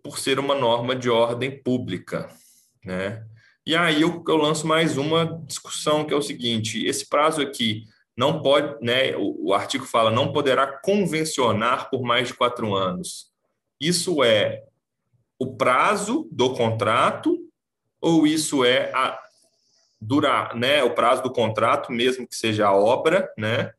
por 0.01 0.17
ser 0.17 0.39
uma 0.39 0.55
norma 0.55 0.95
de 0.95 1.09
ordem 1.09 1.61
pública. 1.61 2.29
Né? 2.87 3.21
E 3.65 3.75
aí 3.75 4.01
eu, 4.01 4.23
eu 4.25 4.37
lanço 4.37 4.65
mais 4.65 4.97
uma 4.97 5.25
discussão, 5.45 6.05
que 6.05 6.13
é 6.13 6.17
o 6.17 6.21
seguinte: 6.21 6.85
esse 6.85 7.05
prazo 7.09 7.41
aqui 7.41 7.83
não 8.15 8.41
pode, 8.41 8.81
né, 8.83 9.13
o, 9.17 9.49
o 9.49 9.53
artigo 9.53 9.85
fala, 9.85 10.09
não 10.09 10.31
poderá 10.31 10.65
convencionar 10.65 11.89
por 11.89 12.01
mais 12.01 12.29
de 12.29 12.33
quatro 12.33 12.73
anos. 12.73 13.29
Isso 13.79 14.23
é 14.23 14.63
o 15.37 15.55
prazo 15.57 16.29
do 16.31 16.53
contrato 16.53 17.37
ou 17.99 18.25
isso 18.25 18.63
é 18.63 18.89
a 18.93 19.19
durar, 19.99 20.55
né, 20.55 20.81
o 20.81 20.95
prazo 20.95 21.21
do 21.23 21.31
contrato, 21.31 21.91
mesmo 21.91 22.25
que 22.25 22.35
seja 22.35 22.67
a 22.67 22.73
obra, 22.73 23.29
né? 23.37 23.73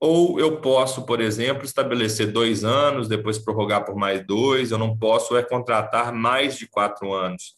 Ou 0.00 0.40
eu 0.40 0.60
posso, 0.60 1.06
por 1.06 1.20
exemplo, 1.20 1.64
estabelecer 1.64 2.32
dois 2.32 2.64
anos, 2.64 3.06
depois 3.06 3.38
prorrogar 3.38 3.84
por 3.84 3.94
mais 3.94 4.26
dois. 4.26 4.72
Eu 4.72 4.78
não 4.78 4.98
posso 4.98 5.36
é 5.36 5.44
contratar 5.44 6.12
mais 6.12 6.56
de 6.56 6.66
quatro 6.66 7.12
anos. 7.12 7.54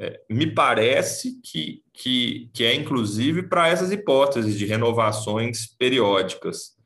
É, 0.00 0.20
me 0.30 0.46
parece 0.46 1.40
que, 1.42 1.82
que, 1.92 2.50
que 2.54 2.64
é 2.64 2.74
inclusive 2.74 3.42
para 3.42 3.68
essas 3.68 3.90
hipóteses 3.90 4.56
de 4.56 4.64
renovações 4.64 5.66
periódicas, 5.66 6.76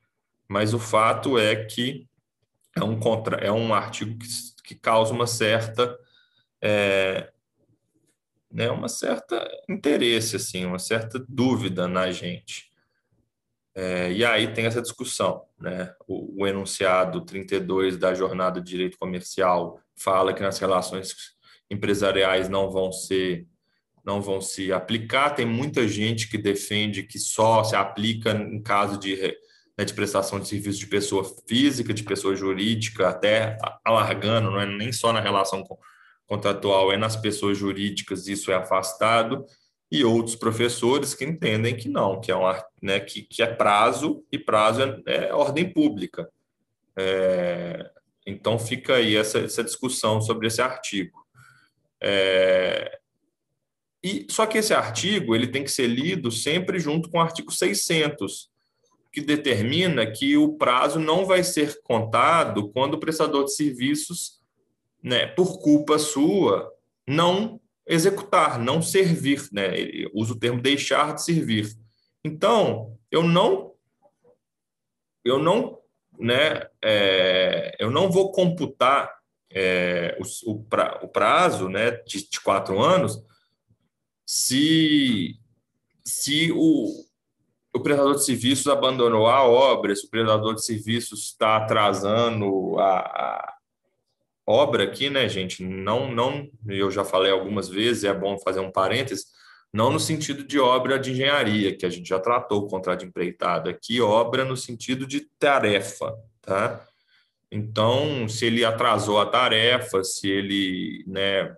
mas 0.49 0.73
o 0.73 0.79
fato 0.79 1.39
é 1.39 1.65
que 1.65 2.09
é 2.75 2.83
um, 2.83 2.99
contra, 2.99 3.37
é 3.37 3.53
um 3.53 3.75
artigo 3.75 4.19
que, 4.19 4.27
que 4.65 4.75
causa 4.75 5.13
uma 5.13 5.27
certa 5.27 5.99
é, 6.63 7.33
né, 8.53 8.71
uma 8.71 8.89
certa 8.89 9.49
interesse, 9.69 10.37
assim, 10.37 10.65
uma 10.67 10.79
certa 10.79 11.25
dúvida 11.29 11.89
na 11.89 12.11
gente. 12.11 12.71
É, 13.75 14.13
e 14.13 14.25
aí 14.25 14.53
tem 14.53 14.67
essa 14.67 14.83
discussão, 14.83 15.47
né? 15.59 15.95
O, 16.07 16.43
o, 16.43 16.47
enunciado 16.47 17.23
32 17.23 17.97
da 17.97 18.13
Jornada 18.13 18.61
de 18.61 18.71
Direito 18.71 18.99
Comercial 18.99 19.81
fala 19.97 20.35
que 20.35 20.43
nas 20.43 20.59
relações 20.59 21.15
empresariais 21.73 22.49
não 22.49 22.71
vão 22.71 22.93
ser 22.93 23.47
não 24.05 24.21
vão 24.21 24.41
se 24.41 24.73
aplicar. 24.73 25.31
Tem 25.31 25.47
muita 25.47 25.87
gente 25.87 26.29
que 26.29 26.37
defende 26.37 27.05
que 27.05 27.19
só 27.19 27.63
se 27.63 27.77
aplica 27.77 28.33
em 28.33 28.61
caso 28.61 28.99
de, 28.99 29.17
né, 29.79 29.85
de 29.85 29.95
prestação 29.95 30.41
de 30.41 30.49
serviço 30.49 30.81
de 30.81 30.87
pessoa 30.87 31.25
física, 31.47 31.95
de 31.95 32.03
pessoa 32.03 32.35
jurídica, 32.35 33.09
até 33.09 33.57
alargando, 33.85 34.51
não 34.51 34.61
é 34.61 34.67
nem 34.67 34.93
só 34.93 35.13
na 35.13 35.21
relação 35.21 35.65
contratual, 36.27 36.93
é 36.93 36.97
nas 36.97 37.15
pessoas 37.15 37.57
jurídicas, 37.57 38.27
isso 38.27 38.51
é 38.51 38.55
afastado, 38.55 39.45
e 39.91 40.05
outros 40.05 40.35
professores 40.35 41.15
que 41.15 41.25
entendem 41.25 41.77
que 41.77 41.89
não, 41.89 42.21
que 42.21 42.33
é, 42.33 42.37
um, 42.37 42.43
né, 42.83 42.99
que, 42.99 43.23
que 43.23 43.43
é 43.43 43.47
prazo, 43.47 44.25
e 44.33 44.39
prazo 44.39 44.83
é, 44.83 45.27
é 45.27 45.35
ordem 45.35 45.71
pública. 45.71 46.29
É, 46.97 47.91
então 48.27 48.59
fica 48.59 48.95
aí 48.95 49.17
essa, 49.17 49.39
essa 49.41 49.63
discussão 49.63 50.21
sobre 50.21 50.47
esse 50.47 50.63
artigo. 50.63 51.22
É, 52.03 52.99
e 54.03 54.27
só 54.29 54.45
que 54.47 54.59
esse 54.59 54.75
artigo 54.75 55.35
ele 55.35 55.47
tem 55.47 55.63
que 55.63 55.71
ser 55.71 55.87
lido 55.87 56.31
sempre 56.31 56.81
junto 56.81 57.09
com 57.09 57.19
o 57.19 57.21
artigo 57.21 57.53
600, 57.53 58.51
que 59.13 59.21
determina 59.21 60.11
que 60.11 60.37
o 60.37 60.55
prazo 60.55 60.99
não 60.99 61.25
vai 61.25 61.45
ser 61.45 61.81
contado 61.83 62.71
quando 62.71 62.95
o 62.95 63.01
prestador 63.01 63.45
de 63.45 63.55
serviços, 63.55 64.41
né, 65.03 65.27
por 65.27 65.61
culpa 65.61 65.99
sua, 65.99 66.73
não 67.07 67.61
executar, 67.87 68.59
não 68.59 68.81
servir, 68.81 69.49
né? 69.53 69.79
Ele 69.79 70.11
usa 70.15 70.33
o 70.33 70.39
termo 70.39 70.63
deixar 70.63 71.15
de 71.15 71.23
servir. 71.23 71.69
Então, 72.25 72.97
eu 73.11 73.23
não 73.23 73.73
eu 75.25 75.39
não, 75.39 75.79
né, 76.19 76.67
é, 76.83 77.77
eu 77.79 77.91
não 77.91 78.11
vou 78.11 78.33
computar 78.33 79.22
é, 79.55 80.19
o, 80.19 80.53
o, 80.53 80.65
pra, 80.65 81.01
o, 81.03 81.09
prazo 81.09 81.69
né, 81.69 81.91
de, 82.07 82.29
de, 82.29 82.41
quatro 82.41 82.81
anos, 82.81 83.23
se, 84.27 85.37
se 86.05 86.51
o, 86.53 87.05
o 87.75 87.81
prestador 87.81 88.15
de 88.15 88.25
serviços 88.25 88.67
abandonou 88.67 89.27
a 89.27 89.45
obra, 89.45 89.95
se 89.95 90.07
o 90.07 90.11
prestador 90.11 90.55
de 90.55 90.65
serviços 90.65 91.25
está 91.25 91.57
atrasando 91.57 92.79
a, 92.79 92.99
a, 92.99 93.55
obra 94.47 94.85
aqui, 94.85 95.11
né, 95.11 95.29
gente? 95.29 95.63
Não, 95.63 96.13
não, 96.13 96.49
eu 96.67 96.91
já 96.91 97.05
falei 97.05 97.31
algumas 97.31 97.69
vezes, 97.69 98.05
é 98.05 98.15
bom 98.15 98.39
fazer 98.39 98.61
um 98.61 98.71
parênteses, 98.71 99.27
não 99.73 99.91
no 99.91 100.01
sentido 100.01 100.45
de 100.45 100.59
obra 100.59 100.99
de 100.99 101.13
engenharia, 101.13 101.77
que 101.77 101.87
a 101.87 101.91
gente 101.91 102.09
já 102.09 102.19
tratou 102.19 102.61
o 102.63 102.69
contrato 102.69 103.01
de 103.01 103.07
empreitado, 103.07 103.71
aqui 103.71 104.01
obra 104.01 104.45
no 104.45 104.57
sentido 104.57 105.07
de 105.07 105.21
tarefa, 105.39 106.15
tá? 106.43 106.87
Então, 107.55 108.27
se 108.29 108.47
ele 108.47 108.65
atrasou 108.65 109.21
a 109.21 109.27
tarefa, 109.27 110.03
se 110.03 110.27
ele 110.27 111.05
né, 111.07 111.55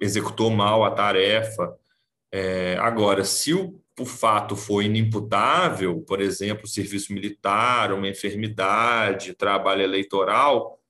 executou 0.00 0.50
mal 0.50 0.82
a 0.82 0.90
tarefa. 0.90 1.78
É, 2.32 2.76
agora, 2.80 3.22
se 3.24 3.54
o, 3.54 3.80
o 4.00 4.04
fato 4.04 4.56
foi 4.56 4.86
inimputável, 4.86 6.00
por 6.00 6.20
exemplo, 6.20 6.66
serviço 6.66 7.12
militar, 7.12 7.92
uma 7.92 8.08
enfermidade, 8.08 9.34
trabalho 9.34 9.82
eleitoral, 9.82 10.80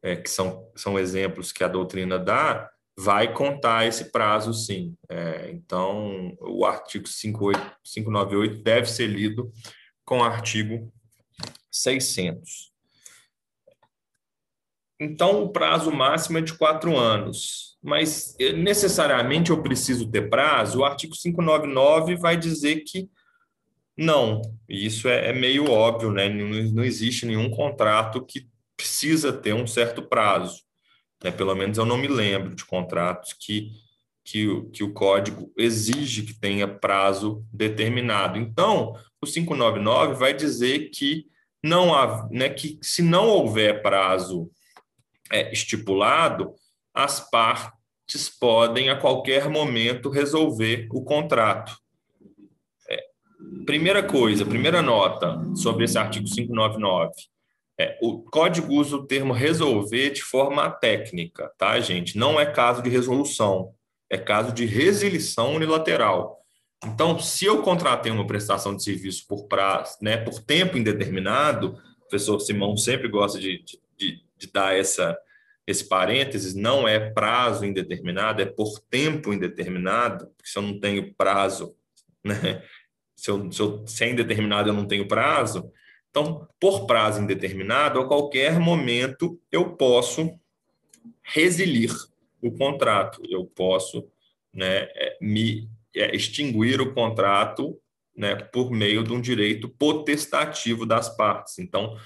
é, 0.00 0.14
que 0.14 0.30
são, 0.30 0.70
são 0.76 0.96
exemplos 0.96 1.50
que 1.50 1.64
a 1.64 1.68
doutrina 1.68 2.16
dá, 2.16 2.70
vai 2.96 3.32
contar 3.32 3.86
esse 3.88 4.12
prazo 4.12 4.54
sim. 4.54 4.94
É, 5.08 5.50
então, 5.50 6.36
o 6.38 6.64
artigo 6.64 7.08
58, 7.08 7.76
598 7.82 8.62
deve 8.62 8.88
ser 8.88 9.08
lido 9.08 9.50
com 10.04 10.18
o 10.18 10.24
artigo 10.24 10.92
600. 11.82 12.72
Então, 15.00 15.42
o 15.42 15.48
prazo 15.48 15.90
máximo 15.90 16.38
é 16.38 16.40
de 16.40 16.54
quatro 16.54 16.96
anos. 16.96 17.76
Mas 17.82 18.36
eh, 18.38 18.52
necessariamente 18.52 19.50
eu 19.50 19.60
preciso 19.60 20.08
ter 20.08 20.30
prazo? 20.30 20.78
O 20.78 20.84
artigo 20.84 21.14
599 21.14 22.16
vai 22.16 22.36
dizer 22.36 22.84
que 22.84 23.10
não. 23.96 24.40
E 24.68 24.86
isso 24.86 25.08
é, 25.08 25.30
é 25.30 25.32
meio 25.32 25.68
óbvio, 25.70 26.12
né? 26.12 26.28
Não, 26.28 26.48
não, 26.72 26.84
existe 26.84 27.26
nenhum 27.26 27.50
contrato 27.50 28.24
que 28.24 28.48
precisa 28.76 29.32
ter 29.32 29.52
um 29.52 29.66
certo 29.66 30.02
prazo. 30.02 30.62
Né? 31.22 31.32
Pelo 31.32 31.54
menos 31.54 31.78
eu 31.78 31.84
não 31.84 31.98
me 31.98 32.08
lembro 32.08 32.54
de 32.54 32.64
contratos 32.64 33.32
que, 33.32 33.72
que, 34.24 34.46
que 34.72 34.84
o 34.84 34.92
código 34.92 35.52
exige 35.56 36.22
que 36.22 36.34
tenha 36.34 36.68
prazo 36.68 37.44
determinado. 37.52 38.38
Então, 38.38 38.96
o 39.20 39.26
599 39.26 40.14
vai 40.14 40.32
dizer 40.32 40.90
que 40.90 41.26
não 41.62 41.94
há, 41.94 42.28
né, 42.30 42.48
que 42.48 42.78
se 42.82 43.02
não 43.02 43.28
houver 43.28 43.82
prazo 43.82 44.50
é, 45.30 45.52
estipulado, 45.52 46.54
as 46.92 47.20
partes 47.30 48.28
podem 48.38 48.90
a 48.90 48.96
qualquer 48.96 49.48
momento 49.48 50.10
resolver 50.10 50.88
o 50.92 51.02
contrato. 51.02 51.76
É, 52.90 52.98
primeira 53.64 54.02
coisa, 54.02 54.44
primeira 54.44 54.82
nota 54.82 55.40
sobre 55.54 55.84
esse 55.84 55.96
artigo 55.96 56.26
599. 56.26 57.12
É, 57.80 57.98
o 58.02 58.20
código 58.22 58.74
usa 58.74 58.96
o 58.96 59.06
termo 59.06 59.32
resolver 59.32 60.10
de 60.10 60.22
forma 60.22 60.70
técnica, 60.70 61.50
tá, 61.56 61.80
gente? 61.80 62.18
Não 62.18 62.38
é 62.38 62.44
caso 62.44 62.82
de 62.82 62.90
resolução, 62.90 63.72
é 64.10 64.18
caso 64.18 64.52
de 64.52 64.66
resilição 64.66 65.54
unilateral. 65.54 66.41
Então, 66.84 67.18
se 67.18 67.44
eu 67.44 67.62
contratei 67.62 68.10
uma 68.10 68.26
prestação 68.26 68.74
de 68.74 68.82
serviço 68.82 69.26
por 69.28 69.46
prazo, 69.46 69.96
né, 70.02 70.16
por 70.16 70.40
tempo 70.40 70.76
indeterminado, 70.76 71.78
o 71.98 72.08
professor 72.08 72.40
Simão 72.40 72.76
sempre 72.76 73.08
gosta 73.08 73.38
de, 73.38 73.64
de, 73.96 74.22
de 74.36 74.52
dar 74.52 74.76
essa, 74.76 75.16
esse 75.66 75.88
parênteses, 75.88 76.54
não 76.54 76.88
é 76.88 77.10
prazo 77.10 77.64
indeterminado, 77.64 78.42
é 78.42 78.46
por 78.46 78.80
tempo 78.90 79.32
indeterminado, 79.32 80.26
porque 80.36 80.50
se 80.50 80.58
eu 80.58 80.62
não 80.62 80.80
tenho 80.80 81.14
prazo, 81.14 81.76
né? 82.24 82.62
se, 83.14 83.30
eu, 83.30 83.52
se, 83.52 83.60
eu, 83.60 83.86
se 83.86 84.04
é 84.04 84.10
indeterminado 84.10 84.68
eu 84.68 84.74
não 84.74 84.86
tenho 84.86 85.06
prazo, 85.06 85.70
então, 86.10 86.46
por 86.60 86.86
prazo 86.86 87.22
indeterminado, 87.22 88.00
a 88.00 88.06
qualquer 88.06 88.58
momento 88.58 89.40
eu 89.50 89.76
posso 89.76 90.30
resilir 91.22 91.90
o 92.42 92.50
contrato, 92.50 93.22
eu 93.30 93.46
posso 93.46 94.06
né, 94.52 94.88
é, 94.94 95.16
me 95.20 95.70
é, 95.96 96.14
extinguir 96.14 96.80
o 96.80 96.92
contrato 96.94 97.78
né, 98.16 98.34
por 98.36 98.70
meio 98.70 99.02
de 99.02 99.12
um 99.12 99.20
direito 99.20 99.68
potestativo 99.68 100.84
das 100.84 101.14
partes. 101.16 101.58
Então, 101.58 101.96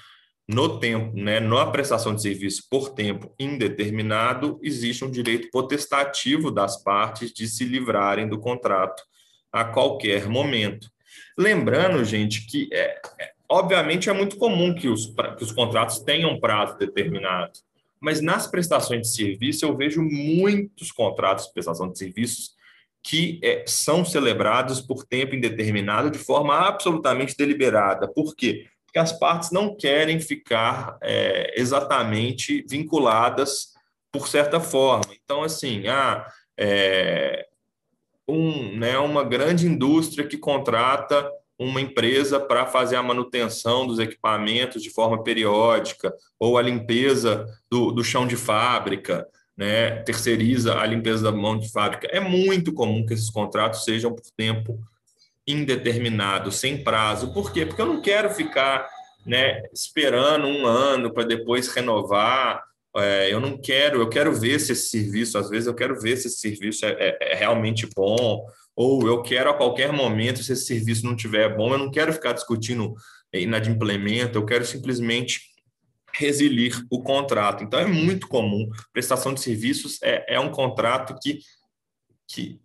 no 0.47 0.79
tempo, 0.79 1.15
né, 1.17 1.39
na 1.39 1.65
prestação 1.65 2.15
de 2.15 2.21
serviço 2.21 2.63
por 2.69 2.91
tempo 2.91 3.33
indeterminado, 3.37 4.59
existe 4.63 5.03
um 5.03 5.11
direito 5.11 5.49
potestativo 5.51 6.49
das 6.49 6.81
partes 6.81 7.33
de 7.33 7.47
se 7.47 7.65
livrarem 7.65 8.29
do 8.29 8.39
contrato 8.39 9.03
a 9.51 9.65
qualquer 9.65 10.27
momento. 10.27 10.89
Lembrando, 11.37 12.03
gente, 12.05 12.45
que 12.45 12.69
é, 12.71 12.99
é 13.19 13.31
obviamente 13.49 14.09
é 14.09 14.13
muito 14.13 14.37
comum 14.37 14.73
que 14.73 14.87
os, 14.87 15.13
que 15.37 15.43
os 15.43 15.51
contratos 15.51 15.99
tenham 15.99 16.39
prazo 16.39 16.77
determinado, 16.77 17.59
mas 17.99 18.21
nas 18.21 18.47
prestações 18.47 19.01
de 19.01 19.15
serviço 19.15 19.65
eu 19.65 19.75
vejo 19.75 20.01
muitos 20.01 20.91
contratos 20.91 21.47
de 21.47 21.53
prestação 21.53 21.91
de 21.91 21.97
serviços 21.97 22.56
que 23.07 23.39
é, 23.41 23.63
são 23.65 24.03
celebrados 24.03 24.81
por 24.81 25.05
tempo 25.05 25.33
indeterminado 25.33 26.11
de 26.11 26.17
forma 26.17 26.53
absolutamente 26.67 27.37
deliberada. 27.37 28.05
Por 28.05 28.35
quê? 28.35 28.67
Porque 28.85 28.99
as 28.99 29.17
partes 29.17 29.49
não 29.49 29.73
querem 29.77 30.19
ficar 30.19 30.97
é, 31.01 31.53
exatamente 31.57 32.65
vinculadas 32.69 33.73
por 34.11 34.27
certa 34.27 34.59
forma. 34.59 35.13
Então, 35.23 35.41
assim, 35.41 35.87
ah, 35.87 36.27
é, 36.57 37.47
um, 38.27 38.77
né, 38.77 38.97
uma 38.97 39.23
grande 39.23 39.65
indústria 39.65 40.27
que 40.27 40.37
contrata 40.37 41.31
uma 41.57 41.79
empresa 41.79 42.41
para 42.41 42.65
fazer 42.65 42.97
a 42.97 43.03
manutenção 43.03 43.87
dos 43.87 43.99
equipamentos 43.99 44.83
de 44.83 44.89
forma 44.89 45.23
periódica, 45.23 46.13
ou 46.37 46.57
a 46.57 46.61
limpeza 46.61 47.45
do, 47.71 47.91
do 47.91 48.03
chão 48.03 48.27
de 48.27 48.35
fábrica, 48.35 49.25
né, 49.57 50.03
terceiriza 50.03 50.79
a 50.79 50.85
limpeza 50.85 51.23
da 51.23 51.31
mão 51.31 51.57
de 51.57 51.71
fábrica. 51.71 52.07
É 52.11 52.19
muito 52.19 52.71
comum 52.71 53.05
que 53.05 53.13
esses 53.13 53.29
contratos 53.29 53.83
sejam 53.83 54.13
por 54.13 54.25
tempo 54.37 54.79
indeterminado, 55.47 56.51
sem 56.51 56.83
prazo. 56.83 57.33
Por 57.33 57.51
quê? 57.51 57.65
Porque 57.65 57.81
eu 57.81 57.85
não 57.87 58.01
quero 58.01 58.29
ficar 58.29 58.87
né, 59.25 59.63
esperando 59.73 60.45
um 60.45 60.65
ano 60.65 61.11
para 61.11 61.23
depois 61.23 61.69
renovar. 61.69 62.63
É, 62.95 63.33
eu 63.33 63.39
não 63.39 63.57
quero, 63.57 63.99
eu 63.99 64.09
quero 64.09 64.33
ver 64.33 64.59
se 64.59 64.73
esse 64.73 64.89
serviço, 64.89 65.37
às 65.37 65.49
vezes 65.49 65.67
eu 65.67 65.73
quero 65.73 65.99
ver 65.99 66.17
se 66.17 66.27
esse 66.27 66.37
serviço 66.37 66.85
é, 66.85 66.91
é, 66.91 67.33
é 67.33 67.35
realmente 67.35 67.87
bom, 67.95 68.45
ou 68.75 69.07
eu 69.07 69.21
quero 69.21 69.49
a 69.49 69.53
qualquer 69.53 69.91
momento, 69.91 70.43
se 70.43 70.53
esse 70.53 70.65
serviço 70.65 71.05
não 71.05 71.15
tiver 71.15 71.55
bom, 71.55 71.71
eu 71.71 71.77
não 71.77 71.91
quero 71.91 72.11
ficar 72.13 72.33
discutindo 72.33 72.95
inadimplemento, 73.33 74.37
eu 74.37 74.45
quero 74.45 74.65
simplesmente 74.65 75.41
resilir 76.17 76.83
o 76.89 77.01
contrato. 77.01 77.63
Então, 77.63 77.79
é 77.79 77.85
muito 77.85 78.27
comum. 78.27 78.69
Prestação 78.91 79.33
de 79.33 79.39
serviços 79.39 80.01
é, 80.01 80.35
é 80.35 80.39
um 80.39 80.49
contrato 80.49 81.15
que, 81.21 81.39
que, 82.27 82.59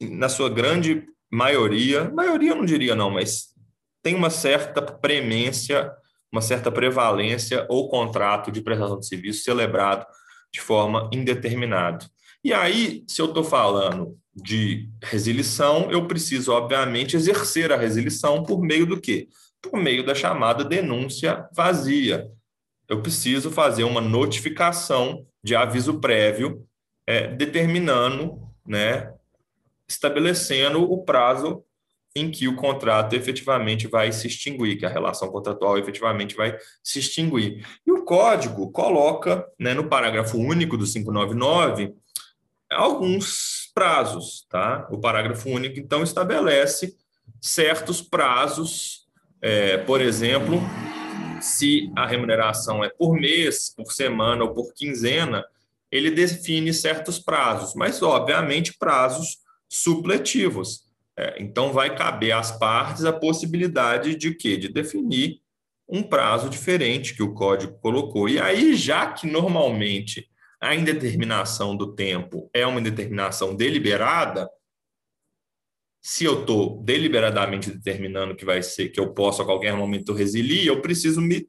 na 0.00 0.28
sua 0.28 0.48
grande 0.48 1.06
maioria, 1.30 2.10
maioria 2.10 2.50
eu 2.50 2.56
não 2.56 2.64
diria 2.64 2.94
não, 2.94 3.10
mas 3.10 3.54
tem 4.02 4.14
uma 4.14 4.30
certa 4.30 4.80
premência, 4.80 5.92
uma 6.32 6.40
certa 6.40 6.70
prevalência 6.70 7.66
ou 7.68 7.88
contrato 7.88 8.50
de 8.50 8.62
prestação 8.62 8.98
de 8.98 9.06
serviço 9.06 9.44
celebrado 9.44 10.06
de 10.52 10.60
forma 10.60 11.10
indeterminada. 11.12 12.06
E 12.42 12.52
aí, 12.52 13.04
se 13.08 13.20
eu 13.20 13.26
estou 13.26 13.42
falando 13.42 14.16
de 14.34 14.88
resilição, 15.02 15.90
eu 15.90 16.06
preciso, 16.06 16.52
obviamente, 16.52 17.16
exercer 17.16 17.72
a 17.72 17.76
resilição 17.76 18.44
por 18.44 18.60
meio 18.62 18.86
do 18.86 19.00
quê? 19.00 19.28
Por 19.60 19.76
meio 19.76 20.04
da 20.06 20.14
chamada 20.14 20.64
denúncia 20.64 21.48
vazia. 21.52 22.30
Eu 22.88 23.02
preciso 23.02 23.50
fazer 23.50 23.84
uma 23.84 24.00
notificação 24.00 25.26
de 25.42 25.54
aviso 25.54 26.00
prévio, 26.00 26.66
é, 27.06 27.28
determinando, 27.28 28.40
né, 28.66 29.12
estabelecendo 29.88 30.82
o 30.82 31.04
prazo 31.04 31.62
em 32.16 32.30
que 32.30 32.48
o 32.48 32.56
contrato 32.56 33.14
efetivamente 33.14 33.86
vai 33.86 34.10
se 34.10 34.26
extinguir, 34.26 34.78
que 34.78 34.86
a 34.86 34.90
relação 34.90 35.28
contratual 35.28 35.76
efetivamente 35.76 36.34
vai 36.34 36.56
se 36.82 36.98
extinguir. 36.98 37.64
E 37.86 37.92
o 37.92 38.04
código 38.04 38.70
coloca, 38.72 39.46
né, 39.60 39.74
no 39.74 39.86
parágrafo 39.86 40.38
único 40.38 40.78
do 40.78 40.86
599, 40.86 41.94
alguns 42.70 43.70
prazos, 43.74 44.46
tá? 44.48 44.88
O 44.90 44.98
parágrafo 44.98 45.48
único, 45.50 45.78
então, 45.78 46.02
estabelece 46.02 46.96
certos 47.40 48.00
prazos, 48.00 49.06
é, 49.42 49.76
por 49.76 50.00
exemplo, 50.00 50.58
se 51.40 51.90
a 51.96 52.06
remuneração 52.06 52.84
é 52.84 52.88
por 52.88 53.14
mês, 53.14 53.72
por 53.74 53.92
semana 53.92 54.44
ou 54.44 54.54
por 54.54 54.72
quinzena, 54.74 55.44
ele 55.90 56.10
define 56.10 56.72
certos 56.72 57.18
prazos, 57.18 57.74
mas, 57.74 58.02
obviamente, 58.02 58.76
prazos 58.78 59.38
supletivos. 59.68 60.84
É, 61.16 61.42
então, 61.42 61.72
vai 61.72 61.94
caber 61.96 62.32
às 62.32 62.52
partes 62.58 63.04
a 63.04 63.12
possibilidade 63.12 64.14
de 64.16 64.34
quê? 64.34 64.56
De 64.56 64.68
definir 64.68 65.40
um 65.88 66.02
prazo 66.02 66.50
diferente 66.50 67.14
que 67.14 67.22
o 67.22 67.32
código 67.32 67.78
colocou. 67.80 68.28
E 68.28 68.40
aí, 68.40 68.74
já 68.74 69.12
que 69.12 69.26
normalmente 69.26 70.28
a 70.60 70.74
indeterminação 70.74 71.76
do 71.76 71.94
tempo 71.94 72.50
é 72.52 72.66
uma 72.66 72.80
indeterminação 72.80 73.54
deliberada, 73.54 74.48
se 76.06 76.24
eu 76.24 76.42
estou 76.42 76.80
deliberadamente 76.84 77.68
determinando 77.68 78.36
que 78.36 78.44
vai 78.44 78.62
ser 78.62 78.90
que 78.90 79.00
eu 79.00 79.12
posso 79.12 79.42
a 79.42 79.44
qualquer 79.44 79.74
momento 79.74 80.12
resilir, 80.12 80.64
eu 80.64 80.80
preciso 80.80 81.20
me, 81.20 81.48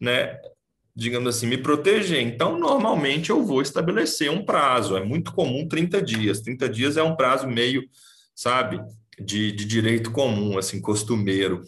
né, 0.00 0.38
digamos 0.94 1.34
assim, 1.34 1.48
me 1.48 1.58
proteger. 1.58 2.20
Então, 2.20 2.56
normalmente 2.56 3.30
eu 3.30 3.44
vou 3.44 3.60
estabelecer 3.60 4.30
um 4.30 4.44
prazo. 4.44 4.96
É 4.96 5.04
muito 5.04 5.32
comum 5.32 5.66
30 5.66 6.00
dias. 6.00 6.40
30 6.42 6.68
dias 6.68 6.96
é 6.96 7.02
um 7.02 7.16
prazo 7.16 7.48
meio, 7.48 7.82
sabe, 8.36 8.80
de, 9.18 9.50
de 9.50 9.64
direito 9.64 10.12
comum, 10.12 10.56
assim, 10.56 10.80
costumeiro 10.80 11.60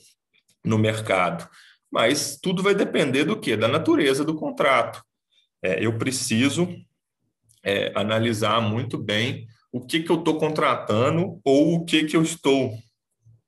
no 0.65 0.79
mercado. 0.79 1.51
Mas 1.91 2.39
tudo 2.41 2.63
vai 2.63 2.77
depender 2.77 3.25
do 3.25 3.41
que? 3.41 3.57
Da 3.57 3.67
natureza 3.67 4.25
do 4.25 4.37
contrato 4.37 5.03
é, 5.61 5.85
eu 5.85 5.99
preciso 5.99 6.69
é, 7.65 7.91
analisar 7.97 8.61
muito 8.61 8.97
bem 8.97 9.49
o 9.75 9.81
que, 9.81 9.99
que 9.99 10.11
eu 10.11 10.21
estou 10.21 10.39
contratando 10.39 11.41
ou 11.45 11.75
o 11.75 11.85
que, 11.85 12.05
que 12.05 12.17
eu 12.17 12.23
estou 12.23 12.73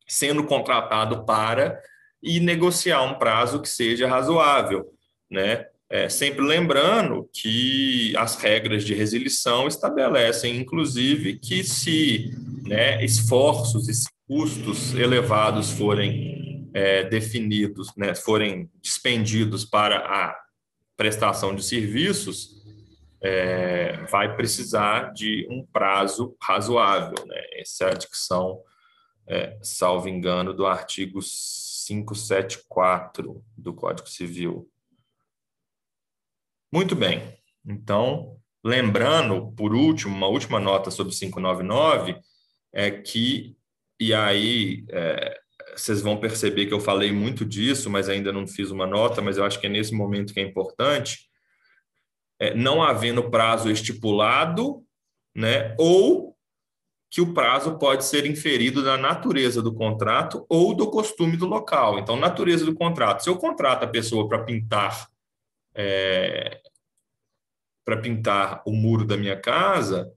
sendo 0.09 0.43
contratado 0.43 1.25
para 1.25 1.81
e 2.21 2.41
negociar 2.41 3.01
um 3.03 3.15
prazo 3.15 3.63
que 3.63 3.69
seja 3.69 4.09
razoável, 4.09 4.93
né? 5.31 5.67
É, 5.89 6.09
sempre 6.09 6.45
lembrando 6.45 7.31
que 7.33 8.13
as 8.17 8.35
regras 8.35 8.83
de 8.83 8.93
resilição 8.93 9.69
estabelecem, 9.69 10.57
inclusive, 10.57 11.39
que 11.39 11.63
se 11.63 12.33
né, 12.65 13.05
esforços 13.05 13.89
e 13.89 13.93
custos 14.27 14.95
elevados 14.95 15.71
forem 15.71 16.69
é, 16.75 17.05
definidos, 17.05 17.93
né, 17.97 18.17
forem 18.17 18.69
dispendidos 18.83 19.65
para 19.65 19.99
a 19.99 20.37
prestação 20.97 21.55
de 21.55 21.63
serviços, 21.63 22.56
é, 23.23 24.03
vai 24.05 24.37
precisar 24.37 25.13
de 25.13 25.47
um 25.51 25.65
prazo 25.65 26.37
razoável. 26.43 27.25
Né? 27.27 27.41
Essa 27.55 27.85
é 27.85 27.91
a 27.91 27.95
dicção, 27.95 28.61
é, 29.27 29.59
salvo 29.63 30.09
engano, 30.09 30.53
do 30.53 30.67
artigo 30.67 31.21
574 31.21 33.43
do 33.57 33.75
Código 33.75 34.09
Civil. 34.09 34.71
Muito 36.73 36.95
bem. 36.95 37.37
Então, 37.65 38.39
lembrando, 38.65 39.53
por 39.53 39.75
último, 39.75 40.15
uma 40.15 40.29
última 40.29 40.61
nota 40.61 40.91
sobre 40.91 41.15
599 41.15 42.21
é 42.73 42.91
que, 42.91 43.57
e 43.99 44.13
aí 44.13 44.85
é, 44.91 45.41
vocês 45.75 46.01
vão 46.01 46.19
perceber 46.19 46.67
que 46.67 46.75
eu 46.75 46.81
falei 46.81 47.13
muito 47.13 47.45
disso, 47.45 47.89
mas 47.89 48.09
ainda 48.09 48.33
não 48.33 48.47
fiz 48.47 48.71
uma 48.71 48.87
nota, 48.87 49.23
mas 49.23 49.39
eu 49.39 49.45
acho 49.45 49.61
que 49.61 49.67
é 49.67 49.71
nesse 49.71 49.95
momento 49.95 50.33
que 50.33 50.41
é 50.41 50.43
importante. 50.43 51.29
É, 52.39 52.55
não 52.55 52.83
havendo 52.83 53.31
prazo 53.31 53.71
estipulado, 53.71 54.85
né, 55.35 55.75
ou 55.79 56.37
que 57.11 57.21
o 57.21 57.33
prazo 57.33 57.79
pode 57.79 58.05
ser 58.05 58.27
inferido 58.27 58.83
da 58.83 58.97
natureza 58.97 59.63
do 59.63 59.73
contrato 59.73 60.45
ou 60.49 60.75
do 60.75 60.91
costume 60.91 61.37
do 61.37 61.47
local. 61.47 61.99
Então, 61.99 62.17
natureza 62.17 62.65
do 62.65 62.75
contrato. 62.75 63.23
Se 63.23 63.31
eu 63.31 63.37
contrato 63.37 63.85
a 63.85 63.89
pessoa 63.89 64.29
para 64.29 64.45
pintar 64.45 65.09
é, 65.75 66.61
para 67.85 67.97
pintar 67.99 68.63
o 68.67 68.73
muro 68.73 69.05
da 69.05 69.17
minha 69.17 69.41
casa, 69.41 70.13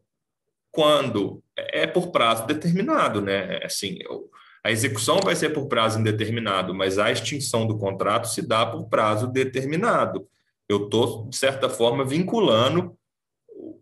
quando 0.71 1.43
é 1.55 1.85
por 1.85 2.11
prazo 2.11 2.47
determinado, 2.47 3.21
né? 3.21 3.59
Assim, 3.63 3.97
eu, 4.01 4.29
a 4.63 4.71
execução 4.71 5.19
vai 5.23 5.35
ser 5.35 5.51
por 5.51 5.67
prazo 5.67 5.99
indeterminado, 5.99 6.73
mas 6.73 6.97
a 6.97 7.11
extinção 7.11 7.67
do 7.67 7.77
contrato 7.77 8.27
se 8.27 8.41
dá 8.41 8.65
por 8.65 8.89
prazo 8.89 9.27
determinado. 9.27 10.27
Eu 10.69 10.85
estou, 10.85 11.27
de 11.27 11.35
certa 11.35 11.67
forma, 11.67 12.05
vinculando 12.05 12.95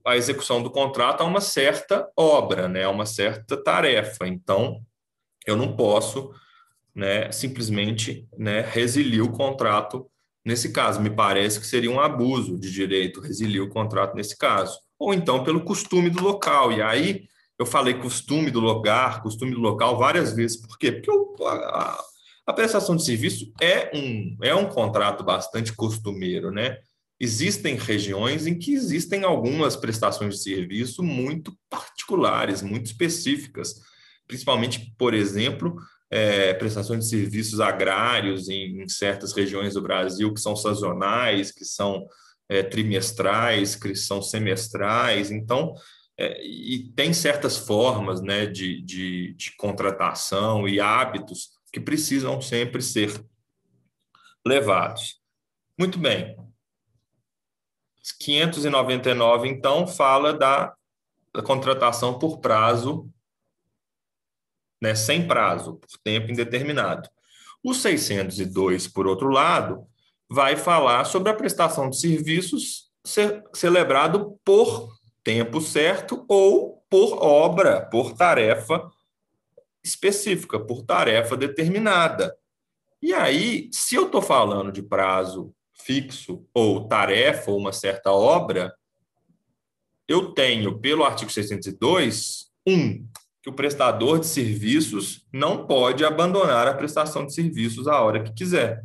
a 0.05 0.15
execução 0.15 0.63
do 0.63 0.71
contrato 0.71 1.21
a 1.21 1.25
uma 1.25 1.41
certa 1.41 2.09
obra, 2.15 2.69
né, 2.69 2.85
a 2.85 2.89
uma 2.89 3.05
certa 3.05 3.61
tarefa. 3.61 4.25
Então, 4.25 4.81
eu 5.45 5.57
não 5.57 5.75
posso 5.75 6.33
né, 6.95 7.31
simplesmente 7.31 8.27
né, 8.37 8.61
resiliar 8.61 9.25
o 9.25 9.31
contrato 9.31 10.09
nesse 10.45 10.71
caso. 10.71 11.01
Me 11.01 11.09
parece 11.09 11.59
que 11.59 11.67
seria 11.67 11.91
um 11.91 11.99
abuso 11.99 12.57
de 12.57 12.71
direito 12.71 13.19
resiliar 13.19 13.65
o 13.65 13.69
contrato 13.69 14.15
nesse 14.15 14.37
caso. 14.37 14.79
Ou 14.97 15.13
então 15.13 15.43
pelo 15.43 15.65
costume 15.65 16.09
do 16.09 16.23
local. 16.23 16.71
E 16.71 16.81
aí, 16.81 17.27
eu 17.59 17.65
falei 17.65 17.95
costume 17.95 18.49
do 18.49 18.59
lugar, 18.59 19.21
costume 19.21 19.51
do 19.51 19.59
local 19.59 19.97
várias 19.97 20.33
vezes. 20.33 20.57
Por 20.57 20.77
quê? 20.77 20.91
Porque 20.91 21.09
eu, 21.09 21.35
a 21.45 21.99
prestação 22.53 22.95
de 22.95 23.03
serviço 23.03 23.51
é 23.61 23.91
um, 23.93 24.37
é 24.41 24.55
um 24.55 24.69
contrato 24.69 25.23
bastante 25.23 25.73
costumeiro, 25.73 26.51
né? 26.51 26.77
Existem 27.19 27.75
regiões 27.75 28.45
em 28.45 28.57
que 28.57 28.73
existem 28.73 29.23
algumas 29.23 29.75
prestações 29.75 30.35
de 30.35 30.43
serviço 30.43 31.03
muito 31.03 31.57
particulares, 31.69 32.61
muito 32.61 32.85
específicas, 32.85 33.81
principalmente, 34.27 34.93
por 34.97 35.13
exemplo, 35.13 35.75
é, 36.11 36.53
prestações 36.53 37.03
de 37.03 37.09
serviços 37.09 37.59
agrários 37.59 38.47
em, 38.49 38.81
em, 38.81 38.87
certas 38.87 39.33
regiões 39.33 39.73
do 39.73 39.81
Brasil 39.81 40.33
que 40.33 40.39
são 40.39 40.55
sazonais, 40.55 41.51
que 41.51 41.65
são 41.65 42.05
é, 42.47 42.63
trimestrais, 42.63 43.75
que 43.75 43.95
são 43.95 44.21
semestrais. 44.21 45.31
Então, 45.31 45.73
é, 46.17 46.41
e 46.45 46.91
tem 46.95 47.13
certas 47.13 47.57
formas 47.57 48.21
né, 48.21 48.45
de, 48.45 48.81
de, 48.81 49.33
de 49.33 49.55
contratação 49.57 50.67
e 50.67 50.79
hábitos 50.79 51.56
que 51.77 51.79
precisam 51.79 52.41
sempre 52.41 52.81
ser 52.81 53.23
levados. 54.45 55.21
Muito 55.77 55.99
bem. 55.99 56.35
599, 58.19 59.47
então, 59.47 59.85
fala 59.85 60.33
da, 60.33 60.73
da 61.31 61.43
contratação 61.43 62.17
por 62.17 62.39
prazo, 62.39 63.07
né, 64.81 64.95
sem 64.95 65.27
prazo, 65.27 65.75
por 65.75 65.99
tempo 66.03 66.31
indeterminado. 66.31 67.07
O 67.63 67.75
602, 67.75 68.87
por 68.87 69.05
outro 69.05 69.29
lado, 69.29 69.85
vai 70.27 70.55
falar 70.55 71.05
sobre 71.05 71.29
a 71.31 71.35
prestação 71.35 71.89
de 71.89 71.99
serviços 71.99 72.89
celebrado 73.53 74.39
por 74.43 74.97
tempo 75.23 75.61
certo 75.61 76.25
ou 76.27 76.83
por 76.89 77.23
obra, 77.23 77.85
por 77.85 78.13
tarefa 78.13 78.89
específica, 79.87 80.59
por 80.59 80.83
tarefa 80.83 81.35
determinada. 81.35 82.35
E 83.01 83.13
aí, 83.13 83.69
se 83.71 83.95
eu 83.95 84.07
estou 84.07 84.21
falando 84.21 84.71
de 84.71 84.81
prazo 84.81 85.53
fixo 85.73 86.45
ou 86.53 86.87
tarefa 86.87 87.51
ou 87.51 87.59
uma 87.59 87.71
certa 87.71 88.11
obra, 88.11 88.73
eu 90.07 90.33
tenho, 90.33 90.79
pelo 90.79 91.03
artigo 91.03 91.31
602, 91.31 92.47
um, 92.67 93.07
que 93.41 93.49
o 93.49 93.53
prestador 93.53 94.19
de 94.19 94.25
serviços 94.25 95.25
não 95.31 95.67
pode 95.67 96.03
abandonar 96.03 96.67
a 96.67 96.73
prestação 96.73 97.25
de 97.25 97.33
serviços 97.33 97.87
a 97.87 98.01
hora 98.01 98.23
que 98.23 98.33
quiser. 98.33 98.83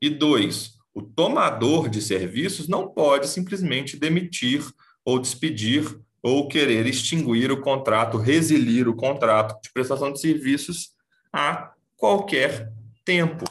E 0.00 0.10
dois, 0.10 0.76
o 0.92 1.02
tomador 1.02 1.88
de 1.88 2.00
serviços 2.00 2.68
não 2.68 2.88
pode 2.88 3.28
simplesmente 3.28 3.98
demitir 3.98 4.62
ou 5.04 5.18
despedir 5.18 5.98
ou 6.26 6.48
querer 6.48 6.88
extinguir 6.88 7.52
o 7.52 7.60
contrato, 7.60 8.18
resilir 8.18 8.88
o 8.88 8.96
contrato 8.96 9.62
de 9.62 9.70
prestação 9.72 10.12
de 10.12 10.20
serviços 10.20 10.90
a 11.32 11.72
qualquer 11.96 12.72
tempo. 13.04 13.44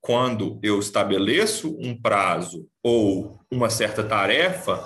Quando 0.00 0.58
eu 0.64 0.80
estabeleço 0.80 1.78
um 1.78 1.96
prazo 1.96 2.68
ou 2.82 3.38
uma 3.48 3.70
certa 3.70 4.02
tarefa, 4.02 4.82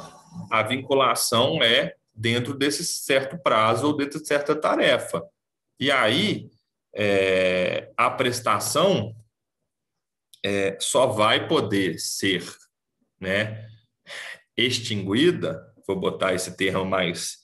a 0.51 0.63
vinculação 0.63 1.63
é 1.63 1.95
dentro 2.15 2.53
desse 2.53 2.85
certo 2.85 3.39
prazo 3.39 3.87
ou 3.87 3.97
dentro 3.97 4.21
de 4.21 4.29
certa 4.29 4.55
tarefa. 4.55 5.23
E 5.81 5.91
aí, 5.91 6.51
é, 6.95 7.95
a 7.97 8.11
prestação 8.11 9.17
é, 10.45 10.77
só 10.79 11.07
vai 11.07 11.49
poder 11.49 11.99
ser 11.99 12.45
né, 13.19 13.67
extinguida 14.55 15.75
vou 15.87 15.99
botar 15.99 16.35
esse 16.35 16.57
termo 16.57 16.85
mais 16.85 17.39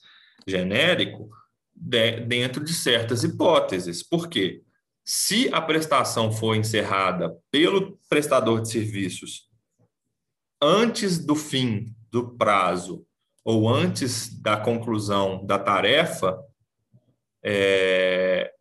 genérico, 0.47 1.29
de, 1.73 2.19
dentro 2.21 2.63
de 2.63 2.73
certas 2.73 3.23
hipóteses. 3.23 4.03
Por 4.03 4.27
quê? 4.27 4.61
Se 5.03 5.49
a 5.53 5.61
prestação 5.61 6.31
for 6.31 6.55
encerrada 6.55 7.35
pelo 7.51 7.97
prestador 8.09 8.61
de 8.61 8.69
serviços 8.69 9.49
antes 10.61 11.17
do 11.17 11.35
fim 11.35 11.93
do 12.09 12.35
prazo 12.37 13.05
ou 13.43 13.67
antes 13.67 14.29
da 14.41 14.55
conclusão 14.55 15.45
da 15.45 15.59
tarefa, 15.59 16.39
é, 17.43 18.53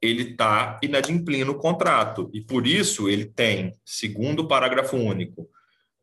ele 0.00 0.30
está 0.30 0.80
inadimplindo 0.82 1.52
o 1.52 1.58
contrato. 1.58 2.30
E 2.32 2.40
por 2.40 2.66
isso 2.66 3.08
ele 3.08 3.26
tem, 3.26 3.72
segundo 3.84 4.40
o 4.40 4.48
parágrafo 4.48 4.96
único, 4.96 5.46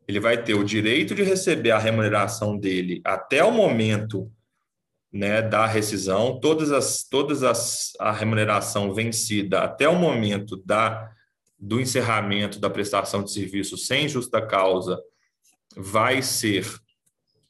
ele 0.07 0.19
vai 0.19 0.41
ter 0.41 0.53
o 0.53 0.63
direito 0.63 1.15
de 1.15 1.23
receber 1.23 1.71
a 1.71 1.79
remuneração 1.79 2.57
dele 2.57 3.01
até 3.03 3.43
o 3.43 3.51
momento 3.51 4.31
né, 5.11 5.41
da 5.41 5.65
rescisão, 5.65 6.39
todas 6.39 6.71
as 6.71 7.03
todas 7.03 7.43
as 7.43 7.93
a 7.99 8.11
remuneração 8.11 8.93
vencida 8.93 9.61
até 9.61 9.87
o 9.87 9.95
momento 9.95 10.57
da 10.57 11.11
do 11.57 11.79
encerramento 11.79 12.59
da 12.59 12.69
prestação 12.69 13.23
de 13.23 13.31
serviço 13.31 13.77
sem 13.77 14.09
justa 14.09 14.41
causa 14.41 14.99
vai 15.75 16.21
ser 16.21 16.67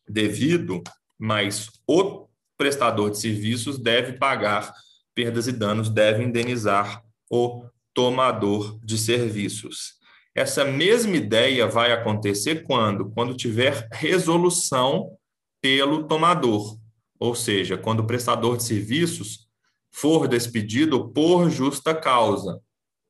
devido, 0.08 0.84
mas 1.18 1.70
o 1.88 2.28
prestador 2.58 3.10
de 3.10 3.18
serviços 3.18 3.78
deve 3.78 4.14
pagar 4.14 4.74
perdas 5.16 5.48
e 5.48 5.52
danos, 5.52 5.90
deve 5.90 6.24
indenizar 6.24 7.04
o 7.30 7.66
tomador 7.94 8.80
de 8.84 8.98
serviços. 8.98 9.96
Essa 10.36 10.66
mesma 10.66 11.16
ideia 11.16 11.68
vai 11.68 11.92
acontecer 11.92 12.64
quando? 12.64 13.12
Quando 13.12 13.38
tiver 13.38 13.88
resolução 13.92 15.16
pelo 15.62 16.08
tomador, 16.08 16.78
ou 17.20 17.36
seja, 17.36 17.78
quando 17.78 18.02
o 18.02 18.08
prestador 18.08 18.58
de 18.58 18.64
serviços 18.64 19.48
for 19.92 20.28
despedido 20.28 21.10
por 21.10 21.50
justa 21.50 21.94
causa. 21.94 22.60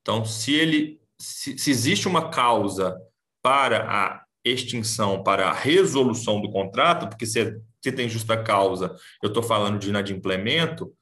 Então, 0.02 0.26
se 0.26 0.54
ele 0.54 1.00
se, 1.18 1.58
se 1.58 1.72
existe 1.72 2.08
uma 2.08 2.30
causa 2.30 3.00
para 3.42 3.90
a 3.90 4.24
extinção, 4.44 5.24
para 5.24 5.50
a 5.50 5.54
resolução 5.54 6.42
do 6.42 6.52
contrato, 6.52 7.08
porque 7.08 7.26
se, 7.26 7.60
se 7.82 7.92
tem 7.92 8.10
justa 8.10 8.42
causa, 8.42 8.96
eu 9.22 9.30
estou 9.30 9.42
falando 9.42 9.80
de 9.80 9.90
inadimplemento, 9.90 10.94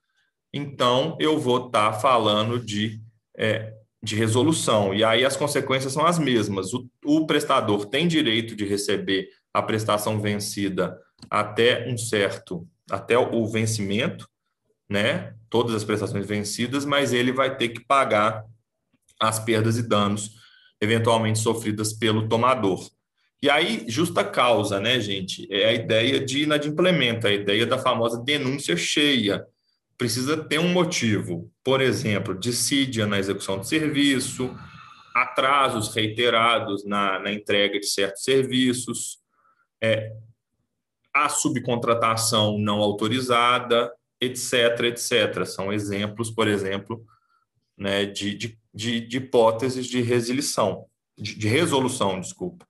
então 0.53 1.17
eu 1.19 1.39
vou 1.39 1.67
estar 1.67 1.93
tá 1.93 1.99
falando 1.99 2.60
de 2.60 3.01
é, 3.36 3.73
de 4.04 4.16
resolução. 4.16 4.94
E 4.94 5.04
aí 5.04 5.24
as 5.24 5.38
consequências 5.38 5.94
são 5.94 6.06
as 6.06 6.18
mesmas. 6.18 6.74
O, 6.74 6.90
o, 7.06 7.28
prestador 7.28 7.86
tem 7.86 8.08
direito 8.08 8.56
de 8.56 8.66
receber 8.66 9.30
a 9.54 9.62
prestação 9.62 10.20
vencida 10.20 10.98
até 11.30 11.88
um 11.88 11.98
certo, 11.98 12.68
até 12.90 13.18
o 13.18 13.46
vencimento, 13.48 14.28
né? 14.90 15.36
Todas 15.50 15.76
as 15.76 15.84
prestações 15.84 16.26
vencidas, 16.26 16.86
mas 16.86 17.14
ele 17.14 17.32
vai 17.32 17.56
ter 17.58 17.70
que 17.70 17.86
pagar 17.86 18.44
as 19.20 19.40
perdas 19.40 19.78
e 19.78 19.84
danos 19.84 20.42
eventualmente 20.82 21.38
sofridas 21.38 21.94
pelo 21.94 22.28
tomador. 22.28 22.90
E 23.44 23.50
aí, 23.50 23.86
justa 23.88 24.24
causa, 24.24 24.80
né, 24.80 25.00
gente? 25.00 25.48
É 25.52 25.66
a 25.66 25.74
ideia 25.74 26.24
de 26.24 26.44
inadimplemento, 26.44 27.28
a 27.28 27.32
ideia 27.32 27.66
da 27.66 27.78
famosa 27.78 28.22
denúncia 28.24 28.76
cheia 28.76 29.46
precisa 30.02 30.36
ter 30.36 30.58
um 30.58 30.74
motivo, 30.74 31.54
por 31.64 31.80
exemplo, 31.80 32.34
dissídia 32.34 33.06
na 33.06 33.20
execução 33.20 33.60
de 33.60 33.68
serviço, 33.68 34.50
atrasos 35.14 35.94
reiterados 35.94 36.84
na, 36.84 37.20
na 37.20 37.32
entrega 37.32 37.80
de 37.80 37.86
certos 37.86 38.24
serviços, 38.24 39.20
é, 39.80 40.12
a 41.14 41.30
subcontratação 41.30 42.58
não 42.58 42.80
autorizada, 42.80 43.94
etc., 44.20 44.86
etc. 44.86 45.46
São 45.46 45.72
exemplos, 45.72 46.32
por 46.32 46.48
exemplo, 46.48 47.06
né, 47.78 48.04
de, 48.04 48.34
de, 48.34 48.58
de, 48.74 49.18
hipóteses 49.18 49.86
de 49.86 50.02
resilição, 50.02 50.88
de, 51.16 51.36
de 51.36 51.48
resolução, 51.48 52.20
desculpa. 52.20 52.66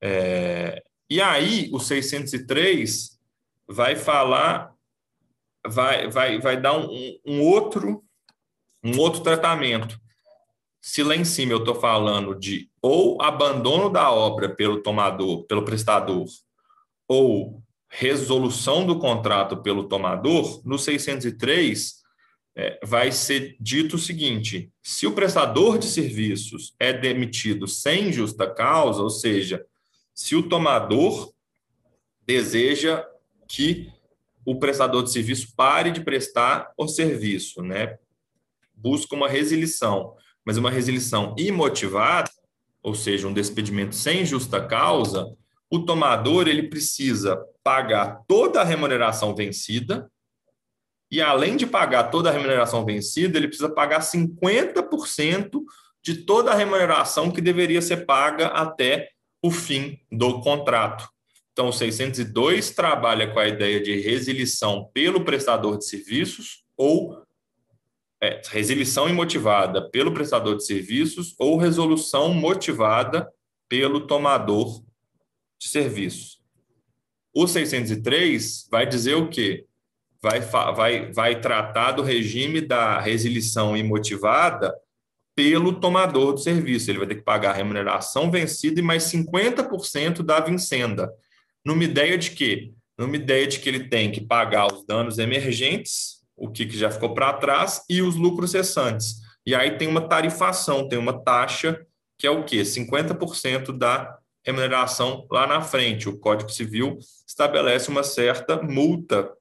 É, 0.00 0.82
e 1.10 1.20
aí, 1.20 1.68
o 1.70 1.78
603 1.78 3.20
vai 3.68 3.94
falar 3.94 4.69
vai, 5.66 6.08
vai, 6.08 6.38
vai 6.40 6.60
dar 6.60 6.76
um, 6.78 7.18
um 7.26 7.42
outro 7.42 8.04
um 8.82 8.98
outro 8.98 9.22
tratamento. 9.22 10.00
Se 10.80 11.02
lá 11.02 11.14
em 11.14 11.24
cima 11.24 11.52
eu 11.52 11.58
estou 11.58 11.74
falando 11.74 12.34
de 12.34 12.70
ou 12.80 13.20
abandono 13.20 13.90
da 13.90 14.10
obra 14.10 14.48
pelo 14.48 14.82
tomador, 14.82 15.44
pelo 15.44 15.64
prestador, 15.64 16.24
ou 17.06 17.62
resolução 17.88 18.86
do 18.86 18.98
contrato 18.98 19.58
pelo 19.58 19.84
tomador, 19.84 20.62
no 20.64 20.78
603 20.78 22.00
é, 22.56 22.80
vai 22.82 23.12
ser 23.12 23.56
dito 23.60 23.96
o 23.96 23.98
seguinte: 23.98 24.72
se 24.82 25.06
o 25.06 25.12
prestador 25.12 25.78
de 25.78 25.86
serviços 25.86 26.74
é 26.78 26.92
demitido 26.92 27.68
sem 27.68 28.10
justa 28.10 28.48
causa, 28.48 29.02
ou 29.02 29.10
seja, 29.10 29.64
se 30.14 30.34
o 30.34 30.48
tomador 30.48 31.32
deseja 32.26 33.04
que 33.46 33.92
o 34.44 34.58
prestador 34.58 35.02
de 35.02 35.12
serviço 35.12 35.54
pare 35.56 35.90
de 35.90 36.02
prestar 36.02 36.72
o 36.76 36.88
serviço, 36.88 37.62
né? 37.62 37.98
Busca 38.74 39.14
uma 39.14 39.28
resilição, 39.28 40.14
mas 40.44 40.56
uma 40.56 40.70
resilição 40.70 41.34
imotivada, 41.38 42.30
ou 42.82 42.94
seja, 42.94 43.28
um 43.28 43.32
despedimento 43.32 43.94
sem 43.94 44.24
justa 44.24 44.64
causa, 44.64 45.26
o 45.70 45.80
tomador 45.80 46.48
ele 46.48 46.64
precisa 46.64 47.38
pagar 47.62 48.22
toda 48.26 48.60
a 48.60 48.64
remuneração 48.64 49.34
vencida 49.34 50.10
e 51.10 51.20
além 51.20 51.56
de 51.56 51.66
pagar 51.66 52.04
toda 52.04 52.30
a 52.30 52.32
remuneração 52.32 52.84
vencida, 52.84 53.36
ele 53.36 53.48
precisa 53.48 53.68
pagar 53.68 54.00
50% 54.00 55.60
de 56.02 56.14
toda 56.24 56.52
a 56.52 56.54
remuneração 56.54 57.30
que 57.30 57.40
deveria 57.40 57.82
ser 57.82 58.06
paga 58.06 58.46
até 58.46 59.10
o 59.42 59.50
fim 59.50 59.98
do 60.10 60.40
contrato. 60.40 61.08
Então, 61.52 61.68
o 61.68 61.72
602 61.72 62.70
trabalha 62.70 63.30
com 63.32 63.38
a 63.38 63.48
ideia 63.48 63.80
de 63.80 64.00
resilição 64.00 64.90
pelo 64.94 65.24
prestador 65.24 65.78
de 65.78 65.86
serviços 65.86 66.64
ou 66.76 67.22
é, 68.22 68.40
resilição 68.50 69.08
imotivada 69.08 69.88
pelo 69.90 70.12
prestador 70.12 70.56
de 70.56 70.64
serviços 70.64 71.34
ou 71.38 71.56
resolução 71.56 72.32
motivada 72.32 73.30
pelo 73.68 74.06
tomador 74.06 74.82
de 75.58 75.68
serviços. 75.68 76.40
O 77.34 77.46
603 77.46 78.68
vai 78.70 78.86
dizer 78.86 79.14
o 79.14 79.28
quê? 79.28 79.66
Vai, 80.22 80.40
vai, 80.40 81.12
vai 81.12 81.40
tratar 81.40 81.92
do 81.92 82.02
regime 82.02 82.60
da 82.60 83.00
resilição 83.00 83.76
imotivada 83.76 84.74
pelo 85.34 85.80
tomador 85.80 86.34
do 86.34 86.40
serviço. 86.40 86.90
Ele 86.90 86.98
vai 86.98 87.08
ter 87.08 87.14
que 87.14 87.22
pagar 87.22 87.50
a 87.50 87.54
remuneração 87.54 88.30
vencida 88.30 88.80
e 88.80 88.82
mais 88.82 89.04
50% 89.04 90.22
da 90.22 90.40
vincenda. 90.40 91.10
Numa 91.64 91.84
ideia 91.84 92.16
de 92.16 92.30
quê? 92.30 92.72
Numa 92.98 93.16
ideia 93.16 93.46
de 93.46 93.60
que 93.60 93.68
ele 93.68 93.88
tem 93.88 94.10
que 94.10 94.20
pagar 94.20 94.72
os 94.72 94.84
danos 94.86 95.18
emergentes, 95.18 96.20
o 96.36 96.50
que, 96.50 96.66
que 96.66 96.76
já 96.76 96.90
ficou 96.90 97.14
para 97.14 97.34
trás, 97.34 97.84
e 97.88 98.02
os 98.02 98.16
lucros 98.16 98.50
cessantes. 98.50 99.16
E 99.44 99.54
aí 99.54 99.76
tem 99.76 99.88
uma 99.88 100.08
tarifação, 100.08 100.88
tem 100.88 100.98
uma 100.98 101.22
taxa 101.22 101.86
que 102.18 102.26
é 102.26 102.30
o 102.30 102.44
quê? 102.44 102.60
50% 102.60 103.72
da 103.76 104.18
remuneração 104.44 105.26
lá 105.30 105.46
na 105.46 105.62
frente. 105.62 106.08
O 106.08 106.18
Código 106.18 106.50
Civil 106.50 106.98
estabelece 107.26 107.88
uma 107.88 108.02
certa 108.02 108.60
multa, 108.62 109.32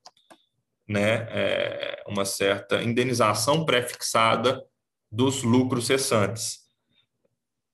né? 0.88 1.28
É, 1.30 2.04
uma 2.08 2.24
certa 2.24 2.82
indenização 2.82 3.66
pré-fixada 3.66 4.64
dos 5.12 5.44
lucros 5.44 5.88
cessantes. 5.88 6.60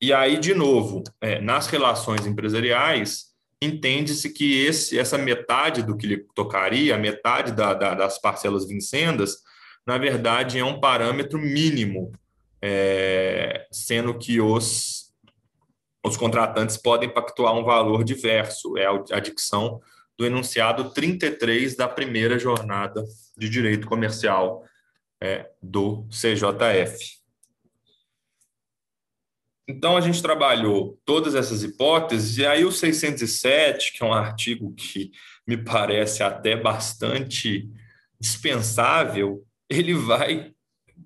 E 0.01 0.12
aí, 0.12 0.38
de 0.39 0.53
novo, 0.53 1.03
é, 1.21 1.39
nas 1.39 1.67
relações 1.67 2.25
empresariais, 2.25 3.35
entende-se 3.62 4.32
que 4.32 4.65
esse, 4.65 4.98
essa 4.98 5.18
metade 5.18 5.84
do 5.84 5.96
que 5.96 6.08
lhe 6.08 6.26
tocaria, 6.36 6.96
a 6.96 7.00
metade 7.00 7.52
da, 7.52 7.74
da, 7.74 7.94
das 7.94 8.20
parcelas 8.20 8.68
vincendas, 8.68 9.38
na 9.86 9.98
verdade, 9.98 10.60
é 10.60 10.65
um 10.65 10.80
parâmetro 10.80 11.39
mínimo, 11.39 12.12
é, 12.62 13.68
sendo 13.72 14.18
que 14.18 14.41
os, 14.41 15.13
os 16.04 16.18
contratantes 16.18 16.78
podem 16.78 17.10
pactuar 17.10 17.54
um 17.54 17.63
valor 17.63 18.04
diverso, 18.04 18.78
é 18.78 18.86
a 18.86 19.20
dicção 19.20 19.80
do 20.18 20.26
enunciado 20.26 20.91
33 20.91 21.76
da 21.76 21.88
primeira 21.88 22.39
jornada 22.39 23.04
de 23.38 23.50
direito 23.50 23.88
comercial 23.88 24.63
é, 25.22 25.50
do 25.62 26.08
CJF. 26.10 27.25
Então, 29.67 29.97
a 29.97 30.01
gente 30.01 30.21
trabalhou 30.21 30.99
todas 31.04 31.34
essas 31.34 31.63
hipóteses, 31.63 32.38
e 32.38 32.45
aí 32.45 32.63
o 32.63 32.71
607, 32.71 33.93
que 33.93 34.04
é 34.04 34.06
um 34.06 34.13
artigo 34.13 34.71
que 34.73 35.12
me 35.47 35.58
parece 35.58 36.21
até 36.21 36.56
bastante 36.56 37.67
dispensável, 38.19 39.43
ele 39.69 39.93
vai 39.93 40.51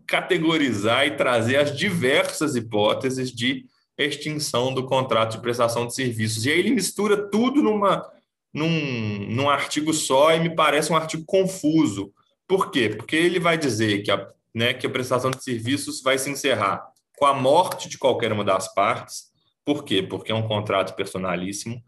categorizar 0.05 1.07
e 1.07 1.15
trazer 1.15 1.57
as 1.57 1.75
diversas 1.75 2.55
hipóteses 2.55 3.31
de 3.31 3.65
extinção 3.97 4.73
do 4.73 4.85
contrato 4.85 5.33
de 5.33 5.41
prestação 5.41 5.87
de 5.87 5.95
serviços. 5.95 6.45
E 6.45 6.51
aí 6.51 6.59
ele 6.59 6.71
mistura 6.71 7.29
tudo 7.29 7.61
numa, 7.61 8.09
num, 8.53 9.27
num 9.29 9.49
artigo 9.49 9.93
só 9.93 10.33
e 10.35 10.39
me 10.39 10.53
parece 10.53 10.91
um 10.91 10.95
artigo 10.95 11.23
confuso. 11.25 12.11
Por 12.47 12.71
quê? 12.71 12.89
Porque 12.89 13.15
ele 13.15 13.39
vai 13.39 13.57
dizer 13.57 14.01
que 14.01 14.11
a, 14.11 14.27
né, 14.53 14.73
que 14.73 14.87
a 14.87 14.89
prestação 14.89 15.31
de 15.31 15.43
serviços 15.43 16.01
vai 16.01 16.17
se 16.17 16.29
encerrar 16.29 16.87
com 17.19 17.25
a 17.25 17.33
morte 17.33 17.89
de 17.89 17.97
qualquer 17.97 18.31
uma 18.31 18.45
das 18.45 18.73
partes. 18.73 19.29
Por 19.65 19.83
quê? 19.83 20.01
Porque 20.01 20.31
é 20.31 20.35
um 20.35 20.47
contrato 20.47 20.95
personalíssimo. 20.95 21.83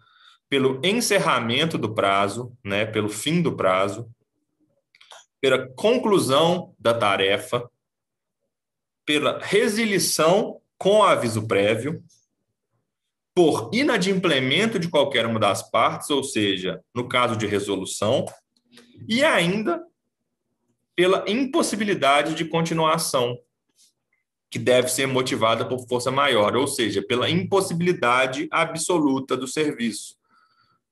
Pelo 0.50 0.82
encerramento 0.84 1.78
do 1.78 1.96
prazo, 1.96 2.52
né, 2.62 2.86
pelo 2.86 3.08
fim 3.08 3.42
do 3.42 3.56
prazo, 3.56 4.12
pela 5.40 5.70
conclusão 5.70 6.76
da 6.78 6.94
tarefa, 6.94 7.68
pela 9.06 9.40
resilição 9.40 10.60
com 10.78 11.02
aviso 11.02 11.48
prévio, 11.48 12.04
por 13.34 13.72
inadimplemento 13.74 14.78
de 14.78 14.90
qualquer 14.90 15.26
uma 15.26 15.40
das 15.40 15.72
partes, 15.72 16.10
ou 16.10 16.22
seja, 16.22 16.84
no 16.94 17.08
caso 17.08 17.38
de 17.38 17.48
resolução, 17.48 18.26
e 19.08 19.24
ainda 19.24 19.82
pela 20.94 21.24
impossibilidade 21.26 22.36
de 22.36 22.44
continuação, 22.44 23.38
que 24.52 24.60
deve 24.60 24.90
ser 24.90 25.08
motivada 25.08 25.64
por 25.66 25.88
força 25.88 26.12
maior, 26.12 26.58
ou 26.58 26.68
seja, 26.68 27.02
pela 27.02 27.30
impossibilidade 27.30 28.50
absoluta 28.52 29.38
do 29.38 29.48
serviço. 29.48 30.18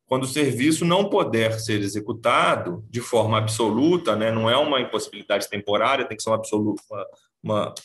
Quando 0.08 0.24
o 0.24 0.28
serviço 0.28 0.86
não 0.86 1.10
puder 1.10 1.60
ser 1.60 1.82
executado 1.82 2.84
de 2.90 3.02
forma 3.02 3.38
absoluta, 3.38 4.16
né, 4.16 4.32
não 4.32 4.50
é 4.50 4.56
uma 4.56 4.80
impossibilidade 4.80 5.50
temporária, 5.50 6.06
tem 6.06 6.16
que 6.16 6.24
ser 6.24 6.30
uma, 6.30 6.38
absoluta, 6.38 6.82
uma, 7.44 7.76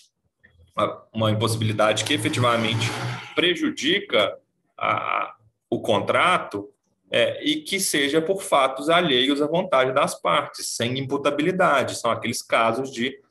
uma, 0.77 1.03
uma 1.13 1.31
impossibilidade 1.33 2.05
que 2.05 2.15
efetivamente 2.15 2.87
prejudica 3.35 4.39
a, 4.79 5.35
o 5.69 5.81
contrato 5.81 6.71
é, 7.11 7.45
e 7.45 7.63
que 7.63 7.81
seja 7.81 8.23
por 8.23 8.43
fatos 8.43 8.89
alheios 8.89 9.43
à 9.43 9.47
vontade 9.49 9.93
das 9.93 10.15
partes, 10.15 10.69
sem 10.69 10.99
imputabilidade. 10.99 11.99
São 11.99 12.13
aqueles 12.13 12.41
casos 12.43 12.93
de 12.93 13.24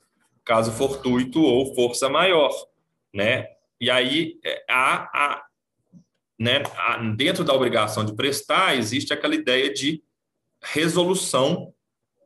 caso 0.44 0.72
fortuito 0.72 1.40
ou 1.40 1.74
força 1.74 2.08
maior, 2.08 2.52
né? 3.12 3.48
E 3.80 3.90
aí 3.90 4.38
é, 4.44 4.64
há, 4.68 5.10
há, 5.12 5.44
né, 6.38 6.62
há, 6.76 6.98
dentro 7.16 7.44
da 7.44 7.54
obrigação 7.54 8.04
de 8.04 8.14
prestar 8.14 8.76
existe 8.76 9.12
aquela 9.12 9.34
ideia 9.34 9.72
de 9.72 10.02
resolução 10.62 11.72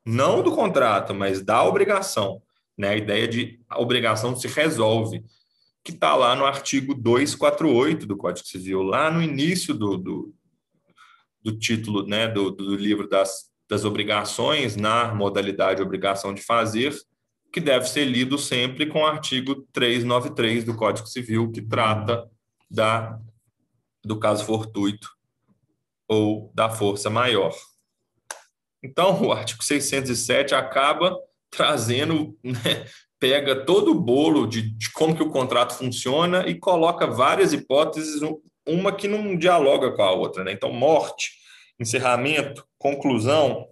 não 0.05 0.43
do 0.43 0.55
contrato, 0.55 1.15
mas 1.15 1.43
da 1.43 1.63
obrigação, 1.65 2.43
né? 2.77 2.91
A 2.91 2.97
ideia 2.97 3.29
de 3.29 3.61
a 3.69 3.81
obrigação 3.81 4.35
se 4.35 4.49
resolve, 4.49 5.25
que 5.85 5.93
está 5.93 6.15
lá 6.15 6.35
no 6.35 6.45
artigo 6.45 6.95
248 6.95 8.07
do 8.07 8.17
Código 8.17 8.47
Civil, 8.47 8.83
lá 8.83 9.11
no 9.11 9.23
início 9.23 9.75
do, 9.75 9.97
do, 9.97 10.35
do 11.43 11.59
título, 11.59 12.07
né, 12.07 12.29
do, 12.29 12.51
do 12.51 12.75
livro 12.75 13.09
das, 13.09 13.51
das 13.69 13.85
obrigações, 13.85 14.77
na 14.77 15.15
modalidade 15.15 15.83
obrigação 15.83 16.35
de 16.35 16.43
fazer, 16.43 16.95
que 17.53 17.61
deve 17.61 17.87
ser 17.87 18.05
lido 18.05 18.39
sempre 18.39 18.87
com 18.87 19.01
o 19.01 19.07
artigo 19.07 19.67
393 19.73 20.65
do 20.65 20.77
Código 20.77 21.07
Civil, 21.07 21.51
que 21.51 21.63
trata 21.63 22.29
da, 22.71 23.19
do 24.05 24.19
caso 24.19 24.45
fortuito 24.45 25.09
ou 26.07 26.51
da 26.55 26.69
força 26.69 27.09
maior. 27.09 27.55
Então, 28.83 29.23
o 29.23 29.33
artigo 29.33 29.63
607 29.63 30.55
acaba 30.55 31.17
trazendo, 31.51 32.39
né, 32.43 32.87
pega 33.19 33.65
todo 33.65 33.93
o 33.93 34.01
bolo 34.01 34.47
de, 34.47 34.63
de, 34.63 34.91
como 34.93 35.17
que 35.17 35.23
o 35.23 35.31
contrato 35.31 35.75
funciona 35.75 36.47
e 36.47 36.55
coloca 36.55 37.07
várias 37.07 37.53
hipóteses, 37.53 38.21
uma 38.67 38.93
que 38.93 39.09
não 39.09 39.37
dialoga 39.37 39.91
com 39.93 40.03
a 40.03 40.13
outra. 40.13 40.45
Né? 40.45 40.53
Então, 40.53 40.73
morte, 40.73 41.33
encerramento, 41.81 42.65
conclusão, 42.79 43.67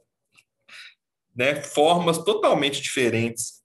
né, 1.34 1.54
formas 1.56 2.18
totalmente 2.18 2.80
diferentes 2.80 3.55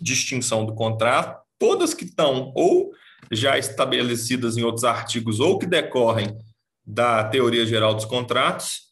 de 0.00 0.12
extinção 0.12 0.64
do 0.64 0.74
contrato, 0.74 1.40
todas 1.58 1.94
que 1.94 2.04
estão 2.04 2.52
ou 2.54 2.92
já 3.30 3.58
estabelecidas 3.58 4.56
em 4.56 4.62
outros 4.62 4.84
artigos 4.84 5.40
ou 5.40 5.58
que 5.58 5.66
decorrem 5.66 6.36
da 6.84 7.24
teoria 7.24 7.64
geral 7.66 7.94
dos 7.94 8.04
contratos, 8.04 8.90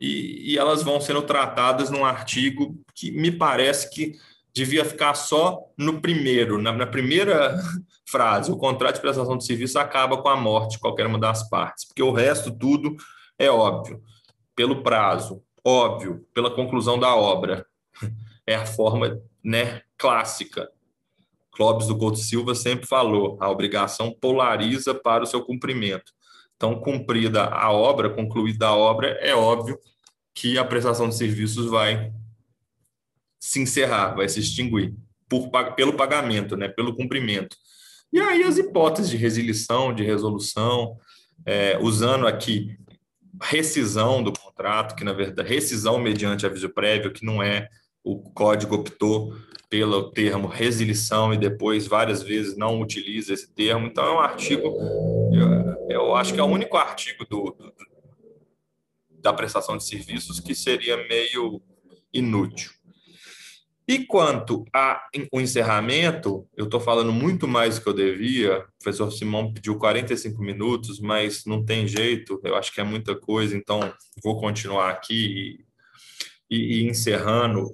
e, 0.00 0.52
e, 0.52 0.58
elas 0.58 0.82
vão 0.82 1.00
sendo 1.00 1.22
tratadas 1.22 1.88
num 1.88 2.04
artigo 2.04 2.78
que 2.94 3.10
me 3.12 3.30
parece 3.30 3.88
que 3.90 4.14
devia 4.52 4.84
ficar 4.84 5.14
só 5.14 5.60
no 5.78 6.00
primeiro, 6.00 6.60
na, 6.60 6.72
na 6.72 6.86
primeira 6.86 7.56
frase. 8.10 8.50
O 8.50 8.56
contrato 8.56 8.96
de 8.96 9.00
prestação 9.00 9.38
de 9.38 9.46
serviço 9.46 9.78
acaba 9.78 10.20
com 10.20 10.28
a 10.28 10.36
morte 10.36 10.72
de 10.72 10.78
qualquer 10.78 11.06
uma 11.06 11.18
das 11.18 11.48
partes, 11.48 11.86
porque 11.86 12.02
o 12.02 12.12
resto 12.12 12.50
tudo 12.50 12.96
é 13.38 13.50
óbvio. 13.50 14.02
Pelo 14.54 14.82
prazo, 14.82 15.42
óbvio, 15.64 16.26
pela 16.34 16.50
conclusão 16.50 16.98
da 16.98 17.14
obra. 17.14 17.66
É 18.46 18.56
a 18.56 18.66
forma 18.66 19.22
né, 19.42 19.80
clássica. 19.96 20.68
Clóvis 21.52 21.86
do 21.86 21.96
Couto 21.96 22.18
Silva 22.18 22.54
sempre 22.54 22.86
falou: 22.86 23.36
a 23.40 23.50
obrigação 23.50 24.12
polariza 24.12 24.94
para 24.94 25.24
o 25.24 25.26
seu 25.26 25.42
cumprimento. 25.42 26.12
Então, 26.56 26.80
cumprida 26.80 27.44
a 27.44 27.70
obra, 27.70 28.10
concluída 28.10 28.68
a 28.68 28.76
obra, 28.76 29.08
é 29.20 29.34
óbvio 29.34 29.78
que 30.34 30.58
a 30.58 30.64
prestação 30.64 31.08
de 31.08 31.16
serviços 31.16 31.66
vai 31.66 32.12
se 33.38 33.60
encerrar, 33.60 34.14
vai 34.14 34.28
se 34.28 34.40
extinguir 34.40 34.94
por, 35.28 35.50
pelo 35.74 35.94
pagamento, 35.94 36.56
né, 36.56 36.68
pelo 36.68 36.96
cumprimento. 36.96 37.56
E 38.12 38.18
aí 38.20 38.42
as 38.42 38.58
hipóteses 38.58 39.10
de 39.10 39.16
resilição, 39.16 39.94
de 39.94 40.04
resolução, 40.04 40.96
é, 41.44 41.78
usando 41.80 42.26
aqui 42.26 42.76
rescisão 43.42 44.22
do 44.22 44.32
contrato, 44.32 44.94
que 44.94 45.04
na 45.04 45.12
verdade 45.12 45.48
rescisão 45.48 45.98
mediante 45.98 46.46
aviso 46.46 46.68
prévio, 46.68 47.12
que 47.12 47.24
não 47.24 47.42
é 47.42 47.68
o 48.02 48.18
código 48.18 48.76
optou 48.76 49.34
pelo 49.68 50.10
termo 50.10 50.48
resilição 50.48 51.32
e 51.32 51.38
depois 51.38 51.86
várias 51.86 52.22
vezes 52.22 52.56
não 52.56 52.80
utiliza 52.80 53.32
esse 53.32 53.52
termo. 53.52 53.86
Então 53.86 54.04
é 54.04 54.12
um 54.12 54.20
artigo, 54.20 54.76
eu, 55.32 55.88
eu 55.88 56.16
acho 56.16 56.32
que 56.32 56.40
é 56.40 56.42
o 56.42 56.46
único 56.46 56.76
artigo 56.76 57.24
do, 57.24 57.50
do, 57.50 57.72
da 59.10 59.32
prestação 59.32 59.76
de 59.76 59.84
serviços 59.84 60.40
que 60.40 60.54
seria 60.54 60.96
meio 61.08 61.62
inútil. 62.12 62.70
E 63.86 63.98
quanto 64.06 64.64
ao 64.72 65.40
encerramento, 65.40 66.48
eu 66.56 66.64
estou 66.64 66.80
falando 66.80 67.12
muito 67.12 67.46
mais 67.46 67.74
do 67.74 67.82
que 67.82 67.88
eu 67.90 67.92
devia. 67.92 68.60
O 68.60 68.82
professor 68.82 69.10
Simão 69.10 69.52
pediu 69.52 69.76
45 69.76 70.40
minutos, 70.42 70.98
mas 71.00 71.44
não 71.44 71.62
tem 71.62 71.86
jeito, 71.86 72.40
eu 72.42 72.56
acho 72.56 72.72
que 72.72 72.80
é 72.80 72.84
muita 72.84 73.14
coisa, 73.14 73.54
então 73.54 73.92
vou 74.22 74.40
continuar 74.40 74.88
aqui 74.88 75.60
e, 76.50 76.56
e, 76.56 76.78
e 76.78 76.88
encerrando 76.88 77.70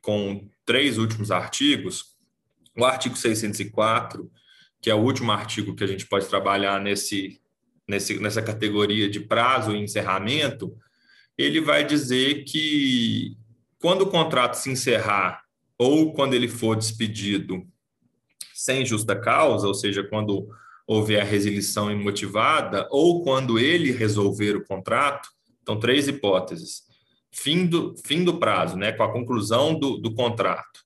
com 0.00 0.48
três 0.70 0.98
últimos 0.98 1.32
artigos. 1.32 2.14
O 2.78 2.84
artigo 2.84 3.16
604, 3.16 4.30
que 4.80 4.88
é 4.88 4.94
o 4.94 5.02
último 5.02 5.32
artigo 5.32 5.74
que 5.74 5.82
a 5.82 5.86
gente 5.88 6.06
pode 6.06 6.26
trabalhar 6.26 6.80
nesse, 6.80 7.40
nesse, 7.88 8.20
nessa 8.20 8.40
categoria 8.40 9.10
de 9.10 9.18
prazo 9.18 9.74
e 9.74 9.80
encerramento, 9.80 10.72
ele 11.36 11.60
vai 11.60 11.84
dizer 11.84 12.44
que 12.44 13.36
quando 13.80 14.02
o 14.02 14.10
contrato 14.10 14.54
se 14.54 14.70
encerrar 14.70 15.42
ou 15.76 16.12
quando 16.12 16.34
ele 16.34 16.46
for 16.46 16.76
despedido 16.76 17.66
sem 18.54 18.86
justa 18.86 19.16
causa, 19.16 19.66
ou 19.66 19.74
seja, 19.74 20.04
quando 20.04 20.48
houver 20.86 21.20
a 21.20 21.24
resilição 21.24 21.90
imotivada, 21.90 22.86
ou 22.92 23.24
quando 23.24 23.58
ele 23.58 23.90
resolver 23.90 24.54
o 24.54 24.64
contrato, 24.64 25.30
então, 25.60 25.80
três 25.80 26.06
hipóteses. 26.06 26.84
Fim 27.32 27.66
do, 27.66 27.94
fim 28.04 28.24
do 28.24 28.38
prazo, 28.38 28.76
né, 28.76 28.92
com 28.92 29.02
a 29.02 29.12
conclusão 29.12 29.78
do, 29.78 29.98
do 29.98 30.14
contrato. 30.14 30.84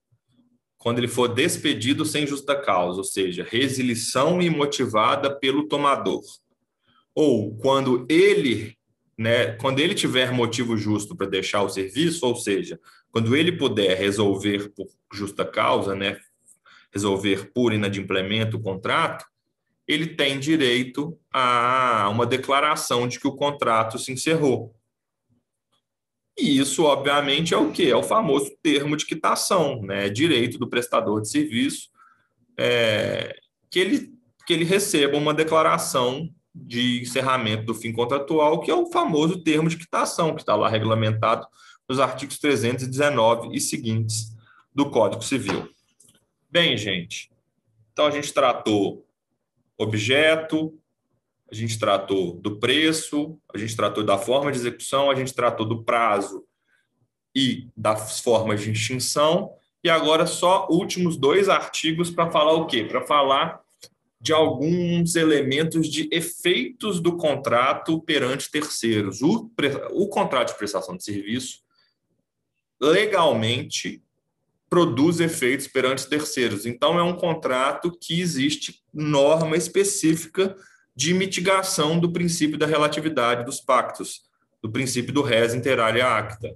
Quando 0.77 0.99
ele 0.99 1.09
for 1.09 1.29
despedido 1.29 2.05
sem 2.05 2.27
justa 2.27 2.55
causa, 2.55 2.99
ou 2.99 3.05
seja, 3.05 3.47
resilição 3.49 4.43
imotivada 4.43 5.35
pelo 5.35 5.67
tomador. 5.67 6.23
Ou 7.15 7.57
quando 7.57 8.07
ele, 8.09 8.77
né, 9.17 9.53
quando 9.53 9.81
ele 9.81 9.95
tiver 9.95 10.33
motivo 10.33 10.77
justo 10.77 11.17
para 11.17 11.27
deixar 11.27 11.63
o 11.63 11.71
serviço, 11.71 12.27
ou 12.27 12.37
seja, 12.37 12.79
quando 13.11 13.35
ele 13.35 13.53
puder 13.53 13.97
resolver 13.97 14.71
por 14.71 14.89
justa 15.13 15.45
causa, 15.45 15.95
né, 15.95 16.19
resolver 16.93 17.51
por 17.53 17.73
inadimplemento 17.73 18.57
o 18.57 18.63
contrato, 18.63 19.25
ele 19.87 20.07
tem 20.07 20.39
direito 20.39 21.19
a 21.33 22.09
uma 22.11 22.27
declaração 22.27 23.07
de 23.07 23.21
que 23.21 23.29
o 23.29 23.37
contrato 23.37 23.99
se 23.99 24.13
encerrou. 24.13 24.75
E 26.37 26.59
isso, 26.59 26.83
obviamente, 26.85 27.55
é 27.55 27.57
o 27.57 27.71
que? 27.71 27.89
É 27.89 27.97
o 27.97 28.03
famoso 28.03 28.51
termo 28.63 28.97
de 28.97 29.07
quitação, 29.07 29.81
né? 29.83 30.09
direito 30.09 30.59
do 30.59 30.69
prestador 30.69 31.21
de 31.21 31.29
serviço 31.29 31.95
é, 32.59 33.37
que, 33.71 33.79
ele, 33.79 34.13
que 34.47 34.53
ele 34.53 34.65
receba 34.65 35.17
uma 35.17 35.35
declaração 35.35 36.29
de 36.55 37.03
encerramento 37.03 37.65
do 37.65 37.75
fim 37.75 37.93
contratual, 37.93 38.61
que 38.61 38.71
é 38.71 38.75
o 38.75 38.87
famoso 38.87 39.43
termo 39.43 39.69
de 39.69 39.77
quitação, 39.77 40.35
que 40.35 40.43
está 40.43 40.55
lá 40.55 40.69
regulamentado 40.69 41.47
nos 41.89 41.99
artigos 41.99 42.39
319 42.39 43.55
e 43.55 43.61
seguintes 43.61 44.33
do 44.73 44.89
Código 44.89 45.23
Civil. 45.23 45.69
Bem, 46.49 46.77
gente, 46.77 47.31
então 47.93 48.07
a 48.07 48.11
gente 48.11 48.33
tratou 48.33 49.05
objeto, 49.77 50.79
a 51.55 51.57
gente 51.57 51.79
tratou 51.79 52.35
do 52.35 52.59
preço, 52.59 53.39
a 53.55 53.59
gente 53.59 53.77
tratou 53.77 54.03
da 54.03 54.19
forma 54.19 54.51
de 54.51 54.59
execução, 54.59 55.11
a 55.11 55.15
gente 55.15 55.33
tratou 55.33 55.65
do 55.65 55.85
prazo 55.85 56.45
e 57.35 57.69
das 57.77 58.21
formas 58.21 58.61
de 58.61 58.73
extinção, 58.73 59.53
e 59.83 59.89
agora 59.89 60.27
só 60.27 60.67
últimos 60.69 61.17
dois 61.17 61.49
artigos 61.49 62.11
para 62.11 62.31
falar 62.31 62.55
o 62.55 62.67
quê? 62.67 62.85
Para 62.85 63.07
falar 63.07 63.61
de 64.21 64.33
alguns 64.33 65.17
elementos 65.17 65.89
de 65.89 66.09
efeitos 66.11 66.99
do 66.99 67.17
contrato 67.17 68.01
perante 68.01 68.51
terceiros. 68.51 69.21
O, 69.21 69.51
o 69.91 70.09
contrato 70.09 70.53
de 70.53 70.59
prestação 70.59 70.97
de 70.97 71.05
serviço 71.05 71.63
legalmente 72.81 74.03
produz 74.71 75.21
efeitos 75.21 75.69
perante 75.69 76.09
terceiros. 76.09 76.65
Então, 76.65 76.99
é 76.99 77.03
um 77.03 77.17
contrato 77.17 77.97
que 78.01 78.21
existe 78.21 78.83
norma 78.93 79.57
específica 79.57 80.57
de 80.95 81.13
mitigação 81.13 81.99
do 81.99 82.13
princípio 82.13 82.59
da 82.59 82.67
relatividade 82.67 83.45
dos 83.45 83.61
pactos, 83.61 84.23
do 84.63 84.71
princípio 84.71 85.13
do 85.13 85.23
res 85.23 85.55
inter 85.55 85.81
alia 85.81 86.07
acta. 86.07 86.55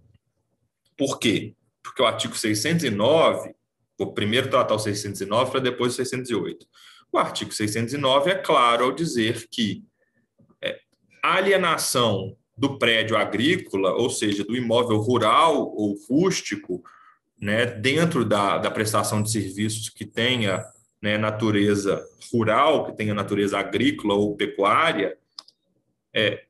Por 0.96 1.18
quê? 1.18 1.54
Porque 1.82 2.02
o 2.02 2.06
artigo 2.06 2.36
609, 2.36 3.54
vou 3.98 4.12
primeiro 4.12 4.48
tratar 4.48 4.74
o 4.74 4.78
609 4.78 5.50
para 5.50 5.60
depois 5.60 5.92
o 5.92 5.96
608. 5.96 6.66
O 7.12 7.18
artigo 7.18 7.52
609 7.52 8.30
é 8.30 8.34
claro 8.34 8.84
ao 8.84 8.92
dizer 8.92 9.48
que 9.50 9.82
é, 10.62 10.78
alienação 11.22 12.36
do 12.56 12.78
prédio 12.78 13.16
agrícola, 13.16 13.92
ou 13.94 14.10
seja, 14.10 14.44
do 14.44 14.56
imóvel 14.56 14.98
rural 14.98 15.72
ou 15.74 15.96
rústico, 16.08 16.82
né, 17.40 17.66
dentro 17.66 18.24
da, 18.24 18.58
da 18.58 18.70
prestação 18.70 19.22
de 19.22 19.30
serviços 19.30 19.88
que 19.88 20.04
tenha 20.04 20.64
né, 21.02 21.16
natureza 21.16 22.04
rural, 22.32 22.86
que 22.86 22.96
tenha 22.96 23.14
natureza 23.14 23.58
agrícola 23.58 24.14
ou 24.14 24.36
pecuária, 24.36 25.16
é, 26.14 26.44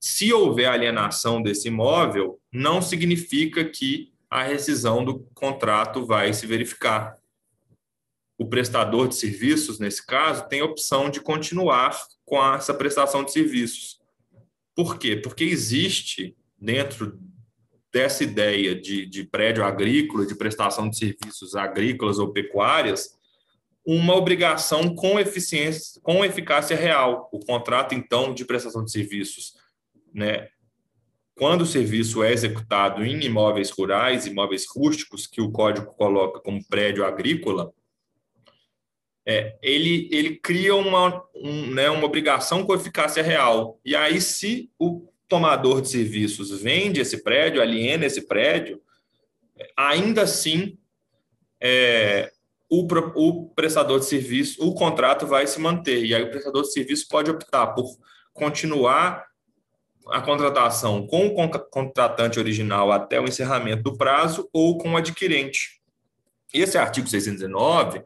se 0.00 0.32
houver 0.32 0.66
alienação 0.66 1.42
desse 1.42 1.68
imóvel, 1.68 2.40
não 2.52 2.82
significa 2.82 3.64
que 3.64 4.12
a 4.28 4.42
rescisão 4.42 5.04
do 5.04 5.20
contrato 5.34 6.04
vai 6.04 6.32
se 6.32 6.46
verificar. 6.46 7.16
O 8.36 8.46
prestador 8.46 9.08
de 9.08 9.14
serviços, 9.14 9.78
nesse 9.78 10.04
caso, 10.04 10.48
tem 10.48 10.60
a 10.60 10.64
opção 10.64 11.08
de 11.08 11.20
continuar 11.20 11.96
com 12.24 12.42
essa 12.54 12.74
prestação 12.74 13.24
de 13.24 13.32
serviços. 13.32 14.00
Por 14.74 14.98
quê? 14.98 15.16
Porque 15.16 15.44
existe 15.44 16.36
dentro 16.58 17.18
dessa 17.92 18.24
ideia 18.24 18.74
de, 18.74 19.06
de 19.06 19.22
prédio 19.22 19.64
agrícola, 19.64 20.26
de 20.26 20.34
prestação 20.34 20.90
de 20.90 20.98
serviços 20.98 21.54
agrícolas 21.54 22.18
ou 22.18 22.32
pecuárias, 22.32 23.13
uma 23.84 24.14
obrigação 24.14 24.94
com 24.94 25.18
eficiência, 25.20 26.00
com 26.02 26.24
eficácia 26.24 26.76
real. 26.76 27.28
O 27.32 27.40
contrato, 27.40 27.94
então, 27.94 28.32
de 28.32 28.44
prestação 28.44 28.84
de 28.84 28.90
serviços, 28.90 29.54
né? 30.12 30.48
Quando 31.36 31.62
o 31.62 31.66
serviço 31.66 32.22
é 32.22 32.32
executado 32.32 33.04
em 33.04 33.20
imóveis 33.24 33.70
rurais, 33.70 34.24
imóveis 34.24 34.66
rústicos, 34.68 35.26
que 35.26 35.40
o 35.40 35.50
código 35.50 35.92
coloca 35.94 36.38
como 36.38 36.64
prédio 36.68 37.04
agrícola, 37.04 37.72
é, 39.26 39.56
ele, 39.60 40.08
ele 40.12 40.36
cria 40.36 40.76
uma, 40.76 41.24
um, 41.34 41.74
né, 41.74 41.90
uma 41.90 42.04
obrigação 42.04 42.64
com 42.64 42.74
eficácia 42.74 43.22
real. 43.22 43.80
E 43.84 43.96
aí, 43.96 44.20
se 44.20 44.70
o 44.78 45.08
tomador 45.26 45.80
de 45.80 45.88
serviços 45.88 46.50
vende 46.60 47.00
esse 47.00 47.22
prédio, 47.22 47.60
aliena 47.60 48.06
esse 48.06 48.26
prédio, 48.28 48.80
ainda 49.76 50.22
assim, 50.22 50.78
é, 51.60 52.30
o, 52.80 52.86
o 53.14 53.48
prestador 53.50 54.00
de 54.00 54.06
serviço, 54.06 54.66
o 54.66 54.74
contrato 54.74 55.26
vai 55.26 55.46
se 55.46 55.60
manter. 55.60 56.04
E 56.04 56.14
aí, 56.14 56.22
o 56.22 56.30
prestador 56.30 56.62
de 56.62 56.72
serviço 56.72 57.06
pode 57.08 57.30
optar 57.30 57.68
por 57.68 57.86
continuar 58.32 59.24
a 60.08 60.20
contratação 60.20 61.06
com 61.06 61.28
o 61.28 61.50
contratante 61.70 62.38
original 62.38 62.92
até 62.92 63.20
o 63.20 63.24
encerramento 63.24 63.82
do 63.82 63.96
prazo 63.96 64.48
ou 64.52 64.76
com 64.76 64.92
o 64.92 64.96
adquirente. 64.96 65.80
Esse 66.52 66.76
artigo 66.76 67.08
619 67.08 68.02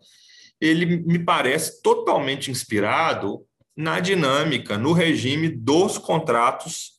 ele 0.61 0.99
me 0.99 1.18
parece 1.18 1.82
totalmente 1.82 2.51
inspirado 2.51 3.45
na 3.76 4.01
dinâmica, 4.01 4.76
no 4.76 4.92
regime 4.92 5.49
dos 5.49 5.99
contratos 5.99 6.95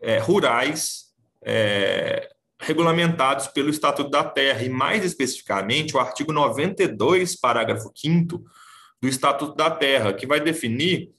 é, 0.00 0.18
rurais 0.18 1.08
é, 1.42 2.28
regulamentados 2.60 3.46
pelo 3.46 3.70
Estatuto 3.70 4.10
da 4.10 4.24
Terra, 4.24 4.62
e 4.62 4.68
mais 4.68 5.04
especificamente 5.04 5.96
o 5.96 6.00
artigo 6.00 6.32
92, 6.32 7.36
parágrafo 7.36 7.90
5 7.94 8.42
do 9.00 9.08
Estatuto 9.08 9.54
da 9.54 9.70
Terra, 9.70 10.12
que 10.12 10.26
vai 10.26 10.40
definir 10.40 11.10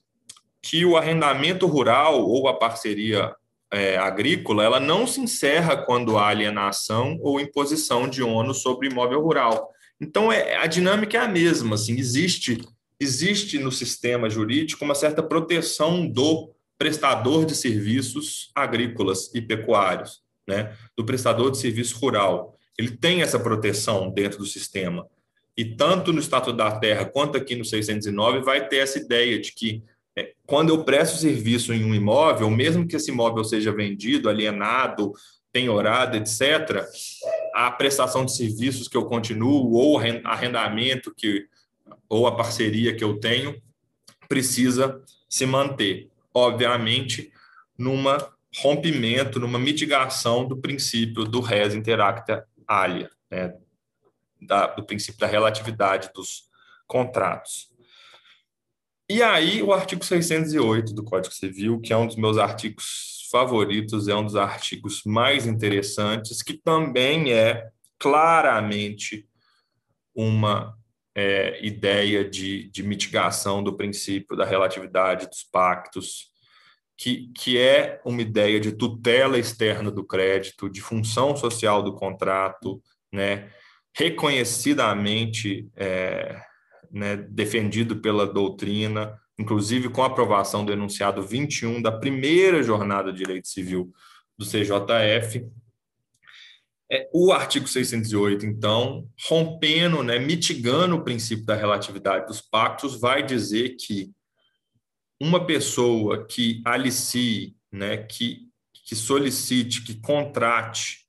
que 0.61 0.85
o 0.85 0.97
arrendamento 0.97 1.65
rural 1.65 2.21
ou 2.21 2.47
a 2.47 2.53
parceria 2.53 3.33
é, 3.71 3.97
agrícola, 3.97 4.63
ela 4.63 4.79
não 4.79 5.07
se 5.07 5.21
encerra 5.21 5.77
quando 5.77 6.17
há 6.17 6.27
alienação 6.27 7.17
ou 7.21 7.39
imposição 7.39 8.09
de 8.09 8.21
ônus 8.21 8.61
sobre 8.61 8.89
imóvel 8.89 9.21
rural. 9.21 9.69
Então, 10.01 10.31
é, 10.31 10.57
a 10.57 10.65
dinâmica 10.67 11.17
é 11.17 11.21
a 11.21 11.27
mesma, 11.27 11.75
assim, 11.75 11.97
existe 11.97 12.61
existe 12.99 13.57
no 13.57 13.71
sistema 13.71 14.29
jurídico 14.29 14.83
uma 14.83 14.93
certa 14.93 15.23
proteção 15.23 16.05
do 16.05 16.51
prestador 16.77 17.45
de 17.45 17.55
serviços 17.55 18.51
agrícolas 18.53 19.33
e 19.33 19.41
pecuários, 19.41 20.21
né? 20.49 20.75
do 20.97 21.05
prestador 21.05 21.51
de 21.51 21.57
serviço 21.57 21.97
rural. 21.97 22.57
Ele 22.77 22.91
tem 22.91 23.21
essa 23.21 23.39
proteção 23.39 24.09
dentro 24.09 24.39
do 24.39 24.45
sistema. 24.45 25.07
E 25.55 25.63
tanto 25.63 26.11
no 26.11 26.19
Estatuto 26.19 26.57
da 26.57 26.79
Terra 26.79 27.05
quanto 27.05 27.37
aqui 27.37 27.55
no 27.55 27.65
609 27.65 28.39
vai 28.39 28.67
ter 28.67 28.77
essa 28.77 28.97
ideia 28.97 29.39
de 29.39 29.53
que 29.53 29.83
é, 30.17 30.33
quando 30.45 30.69
eu 30.69 30.83
presto 30.83 31.17
serviço 31.17 31.73
em 31.73 31.83
um 31.83 31.93
imóvel, 31.93 32.49
mesmo 32.49 32.87
que 32.87 32.95
esse 32.95 33.11
imóvel 33.11 33.43
seja 33.43 33.71
vendido, 33.71 34.29
alienado, 34.29 35.13
penhorado, 35.51 36.17
etc., 36.17 36.85
a 37.53 37.71
prestação 37.71 38.25
de 38.25 38.35
serviços 38.35 38.87
que 38.87 38.95
eu 38.95 39.05
continuo 39.05 39.73
ou 39.73 39.99
arrendamento 40.25 41.13
que 41.15 41.47
ou 42.07 42.25
a 42.25 42.35
parceria 42.35 42.95
que 42.95 43.03
eu 43.03 43.19
tenho 43.19 43.61
precisa 44.27 45.01
se 45.27 45.45
manter, 45.45 46.09
obviamente, 46.33 47.31
numa 47.77 48.17
rompimento, 48.57 49.39
numa 49.39 49.59
mitigação 49.59 50.47
do 50.47 50.57
princípio 50.57 51.23
do 51.23 51.39
res 51.39 51.75
interacta 51.75 52.47
alia, 52.67 53.09
né? 53.29 53.53
da, 54.41 54.67
do 54.67 54.83
princípio 54.83 55.19
da 55.19 55.27
relatividade 55.27 56.09
dos 56.13 56.43
contratos. 56.87 57.69
E 59.09 59.23
aí, 59.23 59.61
o 59.61 59.73
artigo 59.73 60.05
608 60.05 60.93
do 60.93 61.03
Código 61.03 61.33
Civil, 61.33 61.79
que 61.79 61.91
é 61.91 61.97
um 61.97 62.05
dos 62.05 62.15
meus 62.15 62.37
artigos 62.37 63.27
favoritos, 63.31 64.07
é 64.07 64.15
um 64.15 64.23
dos 64.23 64.35
artigos 64.35 65.03
mais 65.03 65.47
interessantes, 65.47 66.41
que 66.41 66.53
também 66.53 67.33
é 67.33 67.69
claramente 67.97 69.27
uma 70.13 70.77
é, 71.15 71.65
ideia 71.65 72.27
de, 72.27 72.69
de 72.69 72.83
mitigação 72.83 73.63
do 73.63 73.75
princípio 73.75 74.37
da 74.37 74.45
relatividade 74.45 75.27
dos 75.27 75.43
pactos, 75.43 76.28
que, 76.99 77.31
que 77.33 77.57
é 77.57 78.01
uma 78.03 78.21
ideia 78.21 78.59
de 78.59 78.73
tutela 78.73 79.39
externa 79.39 79.89
do 79.89 80.03
crédito, 80.03 80.69
de 80.69 80.81
função 80.81 81.33
social 81.33 81.81
do 81.81 81.95
contrato, 81.95 82.83
né, 83.09 83.49
reconhecidamente 83.95 85.69
é, 85.77 86.41
né, 86.91 87.15
defendido 87.15 88.01
pela 88.01 88.27
doutrina, 88.27 89.17
inclusive 89.39 89.87
com 89.87 90.03
a 90.03 90.07
aprovação 90.07 90.65
do 90.65 90.73
enunciado 90.73 91.23
21 91.23 91.81
da 91.81 91.89
primeira 91.89 92.61
jornada 92.61 93.13
de 93.13 93.19
direito 93.19 93.47
civil 93.47 93.93
do 94.37 94.45
CJF. 94.45 95.49
É, 96.91 97.07
o 97.13 97.31
artigo 97.31 97.65
608, 97.65 98.45
então, 98.45 99.07
rompendo, 99.29 100.03
né, 100.03 100.19
mitigando 100.19 100.97
o 100.97 101.03
princípio 101.03 101.45
da 101.45 101.55
relatividade 101.55 102.27
dos 102.27 102.41
pactos, 102.41 102.99
vai 102.99 103.23
dizer 103.25 103.77
que 103.77 104.11
uma 105.19 105.45
pessoa 105.45 106.25
que 106.25 106.61
alicie, 106.65 107.57
né, 107.71 107.97
que, 107.97 108.49
que 108.73 108.95
solicite, 108.95 109.83
que 109.83 109.99
contrate 109.99 111.05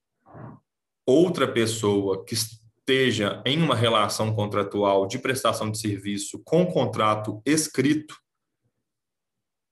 outra 1.07 1.51
pessoa 1.51 2.25
que 2.25 2.35
esteja 2.35 3.43
em 3.47 3.63
uma 3.63 3.75
relação 3.75 4.35
contratual 4.35 5.07
de 5.07 5.19
prestação 5.19 5.71
de 5.71 5.79
serviço 5.79 6.43
com 6.45 6.67
contrato 6.67 7.41
escrito, 7.45 8.17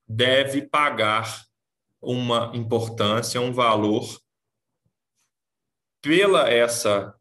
deve 0.06 0.62
pagar 0.62 1.44
uma 2.00 2.52
importância, 2.54 3.40
um 3.40 3.52
valor 3.52 4.06
pela 6.00 6.48
essa, 6.48 7.14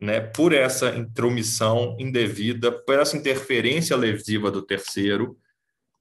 né, 0.00 0.20
por 0.20 0.52
essa 0.52 0.96
intromissão 0.96 1.96
indevida, 1.98 2.70
por 2.70 2.98
essa 2.98 3.16
interferência 3.16 3.96
lesiva 3.96 4.50
do 4.50 4.62
terceiro, 4.62 5.36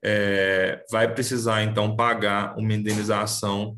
é, 0.03 0.83
vai 0.89 1.13
precisar 1.13 1.63
então 1.63 1.95
pagar 1.95 2.57
uma 2.57 2.73
indenização 2.73 3.77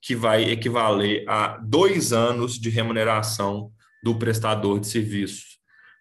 que 0.00 0.16
vai 0.16 0.44
equivaler 0.44 1.24
a 1.28 1.58
dois 1.58 2.12
anos 2.12 2.58
de 2.58 2.68
remuneração 2.68 3.72
do 4.02 4.18
prestador 4.18 4.80
de 4.80 4.88
serviços. 4.88 5.58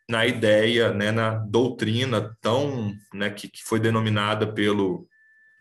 Na 0.10 0.26
ideia, 0.26 0.92
né, 0.92 1.12
na 1.12 1.36
doutrina 1.36 2.36
tão, 2.42 2.94
né, 3.14 3.30
que, 3.30 3.48
que 3.48 3.64
foi 3.64 3.80
denominada 3.80 4.52
pelo 4.52 5.08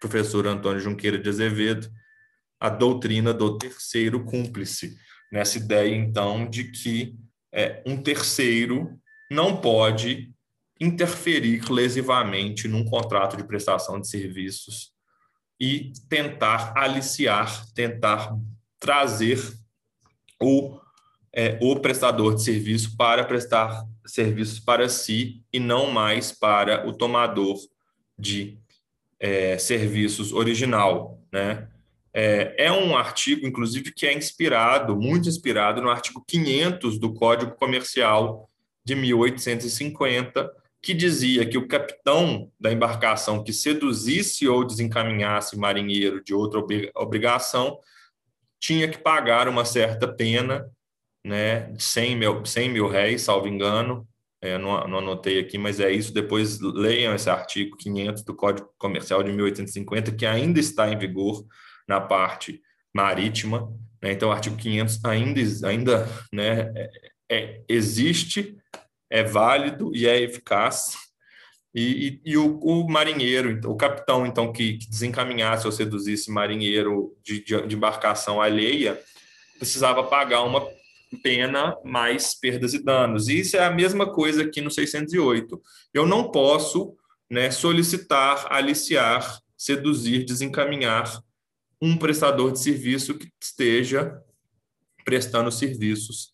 professor 0.01 0.47
Antônio 0.47 0.81
Junqueira 0.81 1.19
de 1.19 1.29
Azevedo, 1.29 1.91
a 2.59 2.71
doutrina 2.71 3.35
do 3.35 3.59
terceiro 3.59 4.25
cúmplice. 4.25 4.97
Nessa 5.31 5.59
ideia, 5.59 5.95
então, 5.95 6.49
de 6.49 6.65
que 6.65 7.15
é, 7.53 7.83
um 7.87 8.03
terceiro 8.03 8.99
não 9.31 9.61
pode 9.61 10.33
interferir 10.81 11.71
lesivamente 11.71 12.67
num 12.67 12.85
contrato 12.85 13.37
de 13.37 13.45
prestação 13.45 14.01
de 14.01 14.09
serviços 14.09 14.93
e 15.61 15.93
tentar 16.09 16.73
aliciar, 16.75 17.67
tentar 17.75 18.35
trazer 18.79 19.39
o, 20.41 20.81
é, 21.33 21.59
o 21.61 21.79
prestador 21.79 22.35
de 22.35 22.43
serviço 22.43 22.97
para 22.97 23.25
prestar 23.25 23.85
serviços 24.07 24.59
para 24.59 24.89
si 24.89 25.45
e 25.53 25.61
não 25.61 25.91
mais 25.91 26.33
para 26.33 26.89
o 26.89 26.93
tomador 26.95 27.59
de 28.19 28.59
é, 29.19 29.59
serviços 29.59 30.33
original, 30.33 31.21
né? 31.31 31.69
É, 32.13 32.67
é, 32.67 32.73
um 32.73 32.97
artigo, 32.97 33.47
inclusive, 33.47 33.93
que 33.93 34.05
é 34.05 34.13
inspirado, 34.13 34.97
muito 34.97 35.29
inspirado, 35.29 35.81
no 35.81 35.91
artigo 35.91 36.25
500 36.27 36.99
do 36.99 37.15
Código 37.15 37.55
Comercial 37.55 38.51
de 38.85 38.97
1850, 38.97 40.51
que 40.83 40.95
dizia 40.95 41.47
que 41.47 41.59
o 41.59 41.69
capitão 41.69 42.51
da 42.59 42.73
embarcação 42.73 43.45
que 43.45 43.53
seduzisse 43.53 44.49
ou 44.49 44.65
desencaminhasse 44.65 45.59
marinheiro 45.59 46.25
de 46.25 46.33
outra 46.33 46.61
obrigação 46.95 47.79
tinha 48.59 48.89
que 48.89 48.99
pagar 48.99 49.49
uma 49.49 49.65
certa 49.65 50.09
pena, 50.09 50.71
né, 51.25 51.71
de 51.73 51.83
100 51.83 52.17
mil, 52.17 52.45
100 52.45 52.69
mil 52.71 52.89
réis, 52.89 53.23
salvo 53.23 53.49
engano, 53.49 54.07
é, 54.43 54.57
não, 54.57 54.87
não 54.89 54.99
anotei 54.99 55.39
aqui, 55.39 55.59
mas 55.59 55.81
é 55.81 55.93
isso. 55.93 56.15
Depois 56.15 56.61
leiam 56.61 57.15
esse 57.15 57.29
artigo 57.29 57.77
500 57.77 58.23
do 58.23 58.35
Código 58.35 58.71
Comercial 58.79 59.23
de 59.23 59.33
1850, 59.33 60.13
que 60.13 60.25
ainda 60.25 60.59
está 60.59 60.89
em 60.91 60.99
vigor 60.99 61.45
na 61.87 62.01
parte 62.01 62.61
marítima. 62.95 63.71
Né? 64.03 64.13
Então, 64.13 64.31
o 64.31 64.33
artigo 64.33 64.57
500 64.57 65.05
ainda, 65.05 65.41
ainda 65.69 66.09
né, 66.33 66.73
é, 66.75 66.91
é, 67.31 67.63
existe 67.69 68.57
é 69.11 69.25
válido 69.25 69.91
e 69.95 70.07
é 70.07 70.21
eficaz. 70.21 70.97
E, 71.75 72.21
e, 72.25 72.33
e 72.33 72.37
o, 72.37 72.59
o, 72.59 72.89
marinheiro, 72.89 73.51
então, 73.51 73.71
o 73.71 73.77
capitão, 73.77 74.27
então, 74.27 74.53
que, 74.53 74.79
que, 74.79 74.89
desencaminhasse 74.89 75.67
ou 75.67 75.73
seduzisse 75.73 76.31
marinheiro 76.31 77.17
de, 77.23 77.45
de, 77.45 77.67
de 77.67 77.77
embarcação 77.77 78.41
alheia, 78.41 79.01
precisava 79.59 80.03
pagar 80.05 80.43
uma 80.43 80.67
pena 81.23 81.77
mais 81.85 82.35
perdas 82.35 82.75
e 82.75 82.83
danos. 82.83 83.29
E 83.29 83.41
isso 83.41 83.57
é 83.57 83.65
a 83.65 83.71
mesma 83.71 84.13
coisa 84.13 84.43
aqui 84.43 84.61
no 84.61 84.71
608. 84.71 85.61
Eu 85.93 86.07
não 86.07 86.31
posso 86.31 86.97
né, 87.29 87.51
solicitar, 87.51 88.47
aliciar, 88.51 89.41
seduzir, 89.57 90.25
desencaminhar 90.25 91.23
um 91.81 91.97
prestador 91.97 92.53
de 92.53 92.61
serviço 92.61 93.15
que 93.15 93.29
esteja 93.41 94.21
prestando 95.05 95.51
serviços 95.51 96.31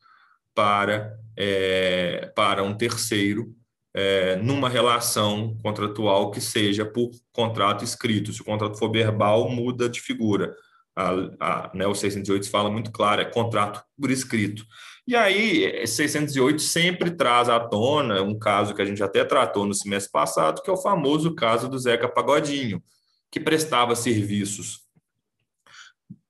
para, 0.56 1.14
é, 1.36 2.32
para 2.34 2.64
um 2.64 2.74
terceiro 2.74 3.54
é, 3.94 4.36
numa 4.36 4.68
relação 4.68 5.56
contratual 5.62 6.30
que 6.30 6.40
seja 6.40 6.84
por 6.84 7.10
contrato 7.30 7.84
escrito. 7.84 8.32
Se 8.32 8.40
o 8.40 8.44
contrato 8.44 8.78
for 8.78 8.90
verbal, 8.90 9.48
muda 9.50 9.88
de 9.88 10.00
figura. 10.00 10.56
A, 10.96 11.10
a, 11.38 11.70
né, 11.74 11.86
o 11.86 11.94
608 11.94 12.50
fala 12.50 12.70
muito 12.70 12.90
claro, 12.90 13.20
é 13.20 13.26
contrato 13.26 13.84
por 14.00 14.10
escrito. 14.10 14.64
E 15.06 15.14
aí, 15.14 15.86
608 15.86 16.60
sempre 16.60 17.10
traz 17.10 17.48
à 17.48 17.60
tona 17.60 18.22
um 18.22 18.38
caso 18.38 18.74
que 18.74 18.82
a 18.82 18.84
gente 18.84 19.02
até 19.02 19.24
tratou 19.24 19.66
no 19.66 19.74
semestre 19.74 20.10
passado, 20.10 20.62
que 20.62 20.70
é 20.70 20.72
o 20.72 20.78
famoso 20.78 21.34
caso 21.34 21.68
do 21.68 21.78
Zeca 21.78 22.08
Pagodinho, 22.08 22.82
que 23.30 23.38
prestava 23.38 23.94
serviços 23.94 24.85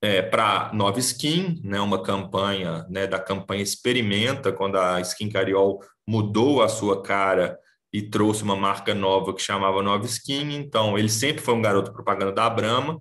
é, 0.03 0.23
para 0.23 0.71
Nova 0.73 0.99
Skin, 0.99 1.61
né, 1.65 1.81
uma 1.81 2.03
campanha 2.03 2.87
né, 2.89 3.07
da 3.07 3.19
campanha 3.19 3.63
Experimenta, 3.63 4.53
quando 4.53 4.77
a 4.77 5.01
Skin 5.01 5.29
Cariol 5.29 5.81
mudou 6.07 6.63
a 6.63 6.69
sua 6.69 7.03
cara 7.03 7.59
e 7.93 8.03
trouxe 8.03 8.43
uma 8.43 8.57
marca 8.57 8.95
nova 8.95 9.35
que 9.35 9.41
chamava 9.41 9.83
Nova 9.83 10.05
Skin. 10.05 10.55
Então, 10.55 10.99
ele 10.99 11.09
sempre 11.09 11.43
foi 11.43 11.55
um 11.55 11.63
garoto 11.63 11.93
propaganda 11.93 12.33
da 12.33 12.49
Brahma, 12.51 13.01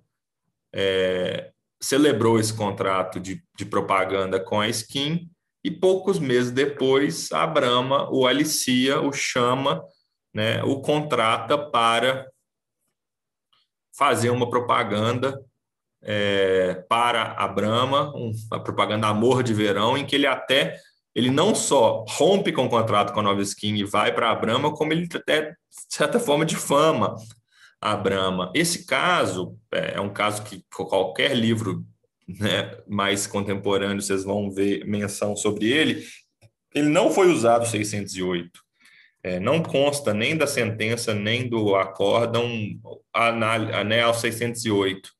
é, 0.73 1.51
celebrou 1.81 2.39
esse 2.39 2.53
contrato 2.53 3.19
de, 3.19 3.43
de 3.57 3.65
propaganda 3.65 4.39
com 4.39 4.59
a 4.59 4.67
Skin 4.69 5.29
e 5.63 5.71
poucos 5.71 6.19
meses 6.19 6.51
depois 6.51 7.31
a 7.31 7.45
Brahma 7.45 8.09
o 8.11 8.25
alicia, 8.25 9.01
o 9.01 9.11
chama, 9.11 9.83
né, 10.33 10.63
o 10.63 10.81
contrata 10.81 11.57
para 11.57 12.29
fazer 13.97 14.29
uma 14.29 14.49
propaganda 14.49 15.41
é, 16.05 16.85
para 16.87 17.33
a 17.33 17.47
Brahma, 17.47 18.15
um, 18.15 18.31
a 18.51 18.59
propaganda 18.59 19.07
Amor 19.07 19.41
de 19.41 19.53
Verão, 19.53 19.97
em 19.97 20.05
que 20.05 20.15
ele 20.15 20.27
até 20.27 20.79
ele 21.15 21.31
não 21.31 21.55
só 21.55 22.03
rompe 22.09 22.51
com 22.51 22.65
o 22.65 22.69
contrato 22.69 23.13
com 23.13 23.21
a 23.21 23.23
Nova 23.23 23.41
Skin 23.41 23.75
e 23.75 23.85
vai 23.85 24.13
para 24.13 24.29
a 24.29 24.35
Brahma, 24.35 24.73
como 24.73 24.91
ele 24.91 25.07
até, 25.15 25.51
de 25.51 25.55
certa 25.89 26.19
forma, 26.19 26.45
difama 26.45 27.15
a 27.79 27.95
Brahma. 27.95 28.51
Esse 28.53 28.85
caso 28.85 29.57
é, 29.73 29.93
é 29.95 30.01
um 30.01 30.11
caso 30.11 30.43
que 30.43 30.63
qualquer 30.69 31.33
livro 31.33 31.85
né, 32.27 32.77
mais 32.85 33.25
contemporâneo 33.25 34.01
vocês 34.01 34.25
vão 34.25 34.51
ver 34.51 34.85
menção 34.85 35.37
sobre 35.37 35.71
ele. 35.71 36.03
Ele 36.73 36.89
não 36.89 37.09
foi 37.09 37.31
usado 37.31 37.65
608. 37.65 38.59
É, 39.23 39.39
não 39.39 39.63
consta 39.63 40.13
nem 40.13 40.37
da 40.37 40.45
sentença 40.45 41.13
nem 41.13 41.47
do 41.47 41.75
acórdão 41.75 42.47
a, 43.13 43.31
né, 43.83 44.01
ao 44.01 44.13
608. 44.13 45.14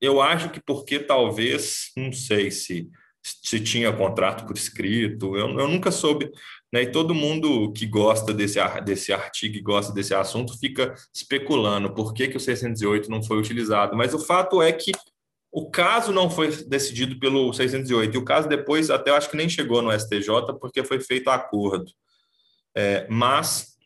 Eu 0.00 0.20
acho 0.20 0.50
que 0.50 0.60
porque 0.60 0.98
talvez, 0.98 1.90
não 1.96 2.12
sei 2.12 2.50
se 2.50 2.88
se 3.22 3.60
tinha 3.60 3.92
contrato 3.92 4.46
por 4.46 4.56
escrito, 4.56 5.36
eu, 5.36 5.48
eu 5.58 5.68
nunca 5.68 5.90
soube. 5.90 6.30
Né? 6.72 6.82
E 6.82 6.92
todo 6.92 7.14
mundo 7.14 7.72
que 7.72 7.86
gosta 7.86 8.32
desse, 8.32 8.58
desse 8.84 9.12
artigo 9.12 9.56
e 9.56 9.60
gosta 9.62 9.92
desse 9.92 10.14
assunto 10.14 10.58
fica 10.58 10.94
especulando 11.14 11.94
por 11.94 12.12
que, 12.12 12.28
que 12.28 12.36
o 12.36 12.40
608 12.40 13.10
não 13.10 13.22
foi 13.22 13.38
utilizado. 13.38 13.96
Mas 13.96 14.14
o 14.14 14.18
fato 14.18 14.62
é 14.62 14.72
que 14.72 14.92
o 15.50 15.70
caso 15.70 16.12
não 16.12 16.30
foi 16.30 16.54
decidido 16.64 17.18
pelo 17.18 17.52
608, 17.52 18.14
e 18.14 18.18
o 18.18 18.24
caso 18.24 18.48
depois 18.48 18.90
até 18.90 19.10
eu 19.10 19.14
acho 19.14 19.30
que 19.30 19.36
nem 19.36 19.48
chegou 19.48 19.80
no 19.80 19.90
STJ, 19.90 20.28
porque 20.60 20.84
foi 20.84 21.00
feito 21.00 21.28
acordo. 21.28 21.90
É, 22.74 23.06
mas 23.08 23.76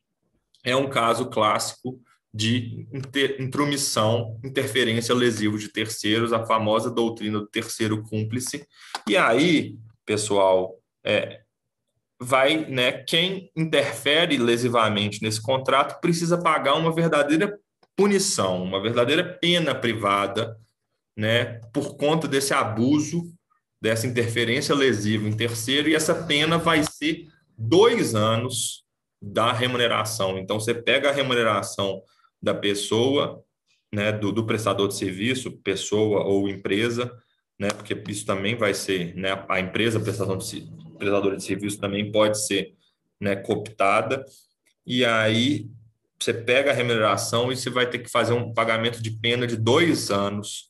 é 0.64 0.74
um 0.74 0.90
caso 0.90 1.30
clássico 1.30 2.00
de 2.34 2.86
inter, 2.92 3.36
intromissão, 3.40 4.40
interferência 4.42 5.14
lesiva 5.14 5.58
de 5.58 5.68
terceiros, 5.68 6.32
a 6.32 6.46
famosa 6.46 6.90
doutrina 6.90 7.38
do 7.38 7.46
terceiro 7.46 8.02
cúmplice. 8.02 8.66
E 9.06 9.16
aí, 9.16 9.76
pessoal, 10.06 10.78
é, 11.04 11.42
vai, 12.18 12.64
né, 12.66 12.92
quem 12.92 13.50
interfere 13.54 14.38
lesivamente 14.38 15.22
nesse 15.22 15.42
contrato 15.42 16.00
precisa 16.00 16.40
pagar 16.40 16.74
uma 16.74 16.94
verdadeira 16.94 17.58
punição, 17.94 18.62
uma 18.62 18.80
verdadeira 18.80 19.22
pena 19.40 19.74
privada, 19.74 20.56
né, 21.16 21.60
por 21.72 21.96
conta 21.96 22.26
desse 22.26 22.54
abuso, 22.54 23.22
dessa 23.80 24.06
interferência 24.06 24.74
lesiva 24.74 25.28
em 25.28 25.36
terceiro, 25.36 25.88
e 25.88 25.94
essa 25.94 26.14
pena 26.14 26.56
vai 26.56 26.82
ser 26.84 27.26
dois 27.58 28.14
anos 28.14 28.84
da 29.20 29.52
remuneração. 29.52 30.38
Então, 30.38 30.58
você 30.58 30.72
pega 30.72 31.10
a 31.10 31.12
remuneração 31.12 32.02
da 32.42 32.54
pessoa, 32.54 33.42
né, 33.92 34.10
do, 34.10 34.32
do 34.32 34.44
prestador 34.44 34.88
de 34.88 34.94
serviço, 34.94 35.52
pessoa 35.58 36.24
ou 36.24 36.48
empresa, 36.48 37.12
né, 37.58 37.68
porque 37.68 37.94
isso 38.08 38.26
também 38.26 38.56
vai 38.56 38.74
ser, 38.74 39.14
né, 39.14 39.44
a 39.48 39.60
empresa 39.60 39.98
de, 39.98 40.04
prestadora 40.98 41.36
de 41.36 41.44
serviço 41.44 41.78
também 41.78 42.10
pode 42.10 42.44
ser, 42.44 42.74
né, 43.20 43.36
cooptada, 43.36 44.24
e 44.86 45.04
aí 45.04 45.70
você 46.18 46.32
pega 46.32 46.70
a 46.70 46.74
remuneração 46.74 47.52
e 47.52 47.56
você 47.56 47.70
vai 47.70 47.88
ter 47.88 47.98
que 47.98 48.10
fazer 48.10 48.32
um 48.32 48.52
pagamento 48.52 49.02
de 49.02 49.10
pena 49.10 49.46
de 49.46 49.56
dois 49.56 50.10
anos 50.10 50.68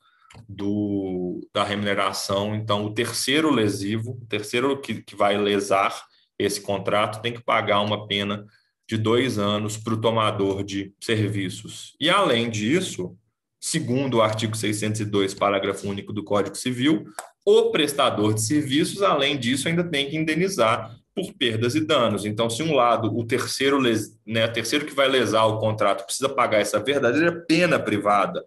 do, 0.49 1.47
da 1.53 1.63
remuneração. 1.63 2.55
Então, 2.55 2.87
o 2.87 2.95
terceiro 2.95 3.51
lesivo, 3.51 4.13
o 4.13 4.27
terceiro 4.27 4.81
que, 4.81 5.03
que 5.03 5.15
vai 5.15 5.37
lesar 5.37 6.05
esse 6.39 6.61
contrato, 6.61 7.21
tem 7.21 7.33
que 7.33 7.43
pagar 7.43 7.81
uma 7.81 8.07
pena 8.07 8.47
de 8.93 8.99
dois 8.99 9.39
anos 9.39 9.79
para 9.79 9.95
o 9.95 10.01
tomador 10.01 10.63
de 10.63 10.93
serviços. 11.01 11.97
E, 11.99 12.11
além 12.11 12.51
disso, 12.51 13.17
segundo 13.59 14.19
o 14.19 14.23
artigo 14.23 14.55
602, 14.55 15.33
parágrafo 15.33 15.89
único 15.89 16.13
do 16.13 16.23
Código 16.23 16.55
Civil, 16.55 17.07
o 17.43 17.71
prestador 17.71 18.35
de 18.35 18.43
serviços, 18.43 19.01
além 19.01 19.39
disso, 19.39 19.67
ainda 19.67 19.83
tem 19.83 20.11
que 20.11 20.17
indenizar 20.17 20.95
por 21.15 21.33
perdas 21.33 21.75
e 21.75 21.81
danos. 21.81 22.27
Então, 22.27 22.51
se 22.51 22.63
um 22.63 22.75
lado, 22.75 23.17
o 23.17 23.25
terceiro, 23.25 23.81
né, 24.27 24.47
terceiro 24.49 24.85
que 24.85 24.95
vai 24.95 25.09
lesar 25.09 25.47
o 25.47 25.59
contrato 25.59 26.05
precisa 26.05 26.29
pagar 26.29 26.61
essa 26.61 26.79
verdadeira 26.79 27.33
pena 27.49 27.79
privada, 27.79 28.45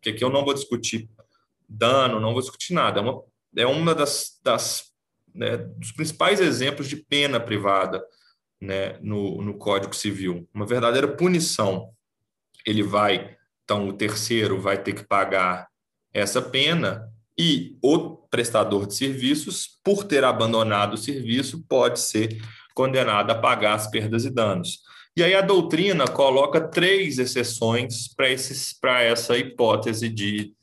que 0.00 0.10
aqui 0.10 0.22
eu 0.22 0.30
não 0.30 0.44
vou 0.44 0.54
discutir 0.54 1.08
dano, 1.68 2.20
não 2.20 2.32
vou 2.32 2.40
discutir 2.40 2.74
nada, 2.74 3.00
é 3.00 3.02
uma, 3.02 3.22
é 3.56 3.66
uma 3.66 3.94
das, 3.94 4.38
das 4.42 4.92
né, 5.34 5.56
dos 5.56 5.90
principais 5.90 6.40
exemplos 6.40 6.88
de 6.88 6.96
pena 6.96 7.40
privada 7.40 8.00
né, 8.60 8.98
no, 9.00 9.40
no 9.42 9.54
Código 9.54 9.94
Civil, 9.94 10.48
uma 10.52 10.66
verdadeira 10.66 11.08
punição. 11.08 11.90
Ele 12.66 12.82
vai, 12.82 13.36
então, 13.64 13.88
o 13.88 13.92
terceiro 13.92 14.60
vai 14.60 14.82
ter 14.82 14.92
que 14.92 15.04
pagar 15.04 15.68
essa 16.12 16.42
pena 16.42 17.08
e 17.38 17.78
o 17.82 18.16
prestador 18.30 18.86
de 18.86 18.94
serviços, 18.94 19.78
por 19.82 20.04
ter 20.04 20.24
abandonado 20.24 20.94
o 20.94 20.98
serviço, 20.98 21.64
pode 21.66 21.98
ser 22.00 22.38
condenado 22.74 23.30
a 23.30 23.34
pagar 23.34 23.74
as 23.74 23.90
perdas 23.90 24.24
e 24.24 24.30
danos. 24.30 24.80
E 25.16 25.22
aí 25.22 25.34
a 25.34 25.40
doutrina 25.40 26.06
coloca 26.06 26.60
três 26.60 27.18
exceções 27.18 28.08
para 28.14 29.02
essa 29.02 29.36
hipótese 29.36 30.08
de, 30.08 30.54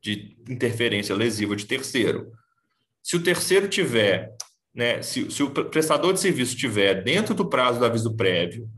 de 0.00 0.36
interferência 0.48 1.14
lesiva 1.14 1.54
de 1.54 1.66
terceiro. 1.66 2.32
Se 3.02 3.16
o 3.16 3.22
terceiro 3.22 3.68
tiver 3.68 4.34
né, 4.74 5.02
se, 5.02 5.30
se 5.30 5.42
o 5.42 5.50
prestador 5.50 6.12
de 6.12 6.20
serviço 6.20 6.54
estiver 6.54 7.02
dentro 7.02 7.34
do 7.34 7.48
prazo 7.48 7.78
do 7.78 7.84
aviso 7.84 8.16
prévio, 8.16 8.68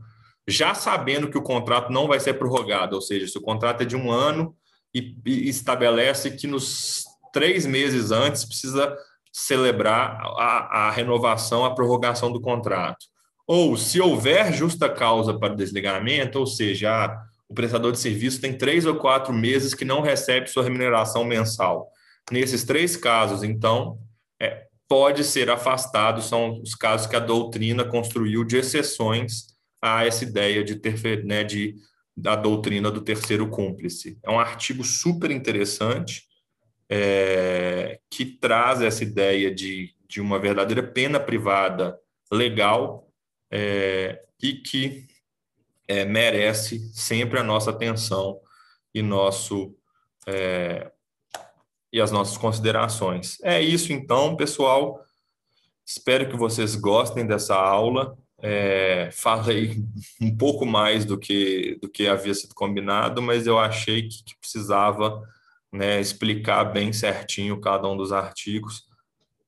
já 0.47 0.73
sabendo 0.73 1.29
que 1.29 1.37
o 1.37 1.43
contrato 1.43 1.91
não 1.91 2.07
vai 2.07 2.19
ser 2.19 2.33
prorrogado, 2.33 2.95
ou 2.95 3.01
seja, 3.01 3.27
se 3.27 3.37
o 3.37 3.41
contrato 3.41 3.81
é 3.81 3.85
de 3.85 3.95
um 3.95 4.11
ano 4.11 4.55
e, 4.93 5.15
e 5.25 5.49
estabelece 5.49 6.31
que 6.31 6.47
nos 6.47 7.03
três 7.31 7.65
meses 7.65 8.11
antes 8.11 8.45
precisa 8.45 8.95
celebrar 9.31 10.21
a, 10.37 10.87
a 10.87 10.91
renovação, 10.91 11.65
a 11.65 11.73
prorrogação 11.73 12.31
do 12.31 12.41
contrato. 12.41 13.05
Ou 13.47 13.75
se 13.75 13.99
houver 13.99 14.53
justa 14.53 14.87
causa 14.89 15.37
para 15.37 15.55
desligamento, 15.55 16.39
ou 16.39 16.45
seja, 16.45 17.17
o 17.49 17.53
prestador 17.53 17.91
de 17.91 17.99
serviço 17.99 18.39
tem 18.39 18.57
três 18.57 18.85
ou 18.85 18.95
quatro 18.95 19.33
meses 19.33 19.73
que 19.73 19.83
não 19.83 20.01
recebe 20.01 20.47
sua 20.47 20.63
remuneração 20.63 21.23
mensal. 21.23 21.89
Nesses 22.31 22.63
três 22.63 22.95
casos, 22.95 23.43
então, 23.43 23.97
é, 24.41 24.67
pode 24.93 25.23
ser 25.23 25.49
afastado, 25.49 26.21
são 26.21 26.61
os 26.61 26.75
casos 26.75 27.07
que 27.07 27.15
a 27.15 27.19
doutrina 27.19 27.83
construiu 27.83 28.43
de 28.43 28.57
exceções 28.57 29.47
a 29.81 30.05
essa 30.05 30.23
ideia 30.23 30.63
de, 30.63 30.75
ter, 30.75 31.25
né, 31.25 31.43
de 31.43 31.77
da 32.15 32.35
doutrina 32.35 32.91
do 32.91 33.01
terceiro 33.01 33.49
cúmplice. 33.49 34.19
É 34.21 34.29
um 34.29 34.39
artigo 34.39 34.83
super 34.83 35.31
interessante 35.31 36.27
é, 36.87 37.99
que 38.07 38.23
traz 38.23 38.83
essa 38.83 39.03
ideia 39.03 39.49
de, 39.49 39.95
de 40.07 40.21
uma 40.21 40.37
verdadeira 40.37 40.83
pena 40.83 41.19
privada 41.19 41.97
legal 42.31 43.09
é, 43.49 44.21
e 44.43 44.53
que 44.53 45.07
é, 45.87 46.05
merece 46.05 46.91
sempre 46.93 47.39
a 47.39 47.43
nossa 47.43 47.71
atenção 47.71 48.39
e 48.93 49.01
nosso 49.01 49.75
é, 50.27 50.91
e 51.93 52.01
as 52.01 52.11
nossas 52.11 52.35
considerações. 52.35 53.37
É 53.43 53.61
isso 53.61 53.93
então, 53.93 54.35
pessoal. 54.35 54.99
Espero 55.85 56.27
que 56.27 56.35
vocês 56.35 56.75
gostem 56.75 57.27
dessa 57.27 57.55
aula. 57.55 58.17
É, 58.41 59.09
falei 59.13 59.77
um 60.19 60.35
pouco 60.35 60.65
mais 60.65 61.05
do 61.05 61.19
que, 61.19 61.77
do 61.79 61.87
que 61.87 62.07
havia 62.07 62.33
sido 62.33 62.55
combinado, 62.55 63.21
mas 63.21 63.45
eu 63.45 63.59
achei 63.59 64.07
que, 64.09 64.23
que 64.23 64.35
precisava 64.39 65.21
né, 65.71 66.01
explicar 66.01 66.63
bem 66.63 66.91
certinho 66.91 67.61
cada 67.61 67.87
um 67.87 67.95
dos 67.95 68.11
artigos. 68.11 68.85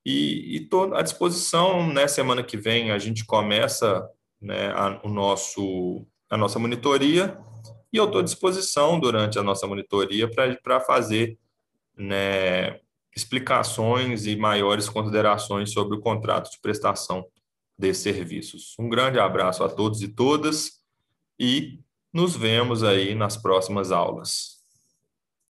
E 0.06 0.58
estou 0.58 0.94
à 0.94 1.02
disposição, 1.02 1.92
né, 1.92 2.08
semana 2.08 2.44
que 2.44 2.58
vem 2.58 2.92
a 2.92 3.00
gente 3.00 3.26
começa 3.26 4.08
né, 4.40 4.70
a, 4.74 5.02
o 5.04 5.10
nosso, 5.10 6.06
a 6.30 6.38
nossa 6.38 6.60
monitoria, 6.60 7.40
e 7.92 7.98
eu 7.98 8.06
estou 8.06 8.22
à 8.22 8.24
disposição 8.24 9.00
durante 9.00 9.40
a 9.40 9.44
nossa 9.44 9.66
monitoria 9.66 10.30
para 10.62 10.80
fazer 10.80 11.40
né, 11.98 12.80
explicações 13.16 14.26
e 14.26 14.36
maiores 14.36 14.90
considerações 14.90 15.72
sobre 15.72 15.98
o 15.98 16.02
contrato 16.02 16.52
de 16.52 16.60
prestação 16.60 17.26
de 17.78 17.94
serviços. 17.94 18.76
Um 18.80 18.90
grande 18.90 19.20
abraço 19.20 19.64
a 19.64 19.70
todos 19.70 20.02
e 20.02 20.08
todas 20.08 20.82
e 21.40 21.80
nos 22.14 22.36
vemos 22.36 22.84
aí 22.84 23.14
nas 23.14 23.36
próximas 23.38 23.92
aulas. 23.92 24.55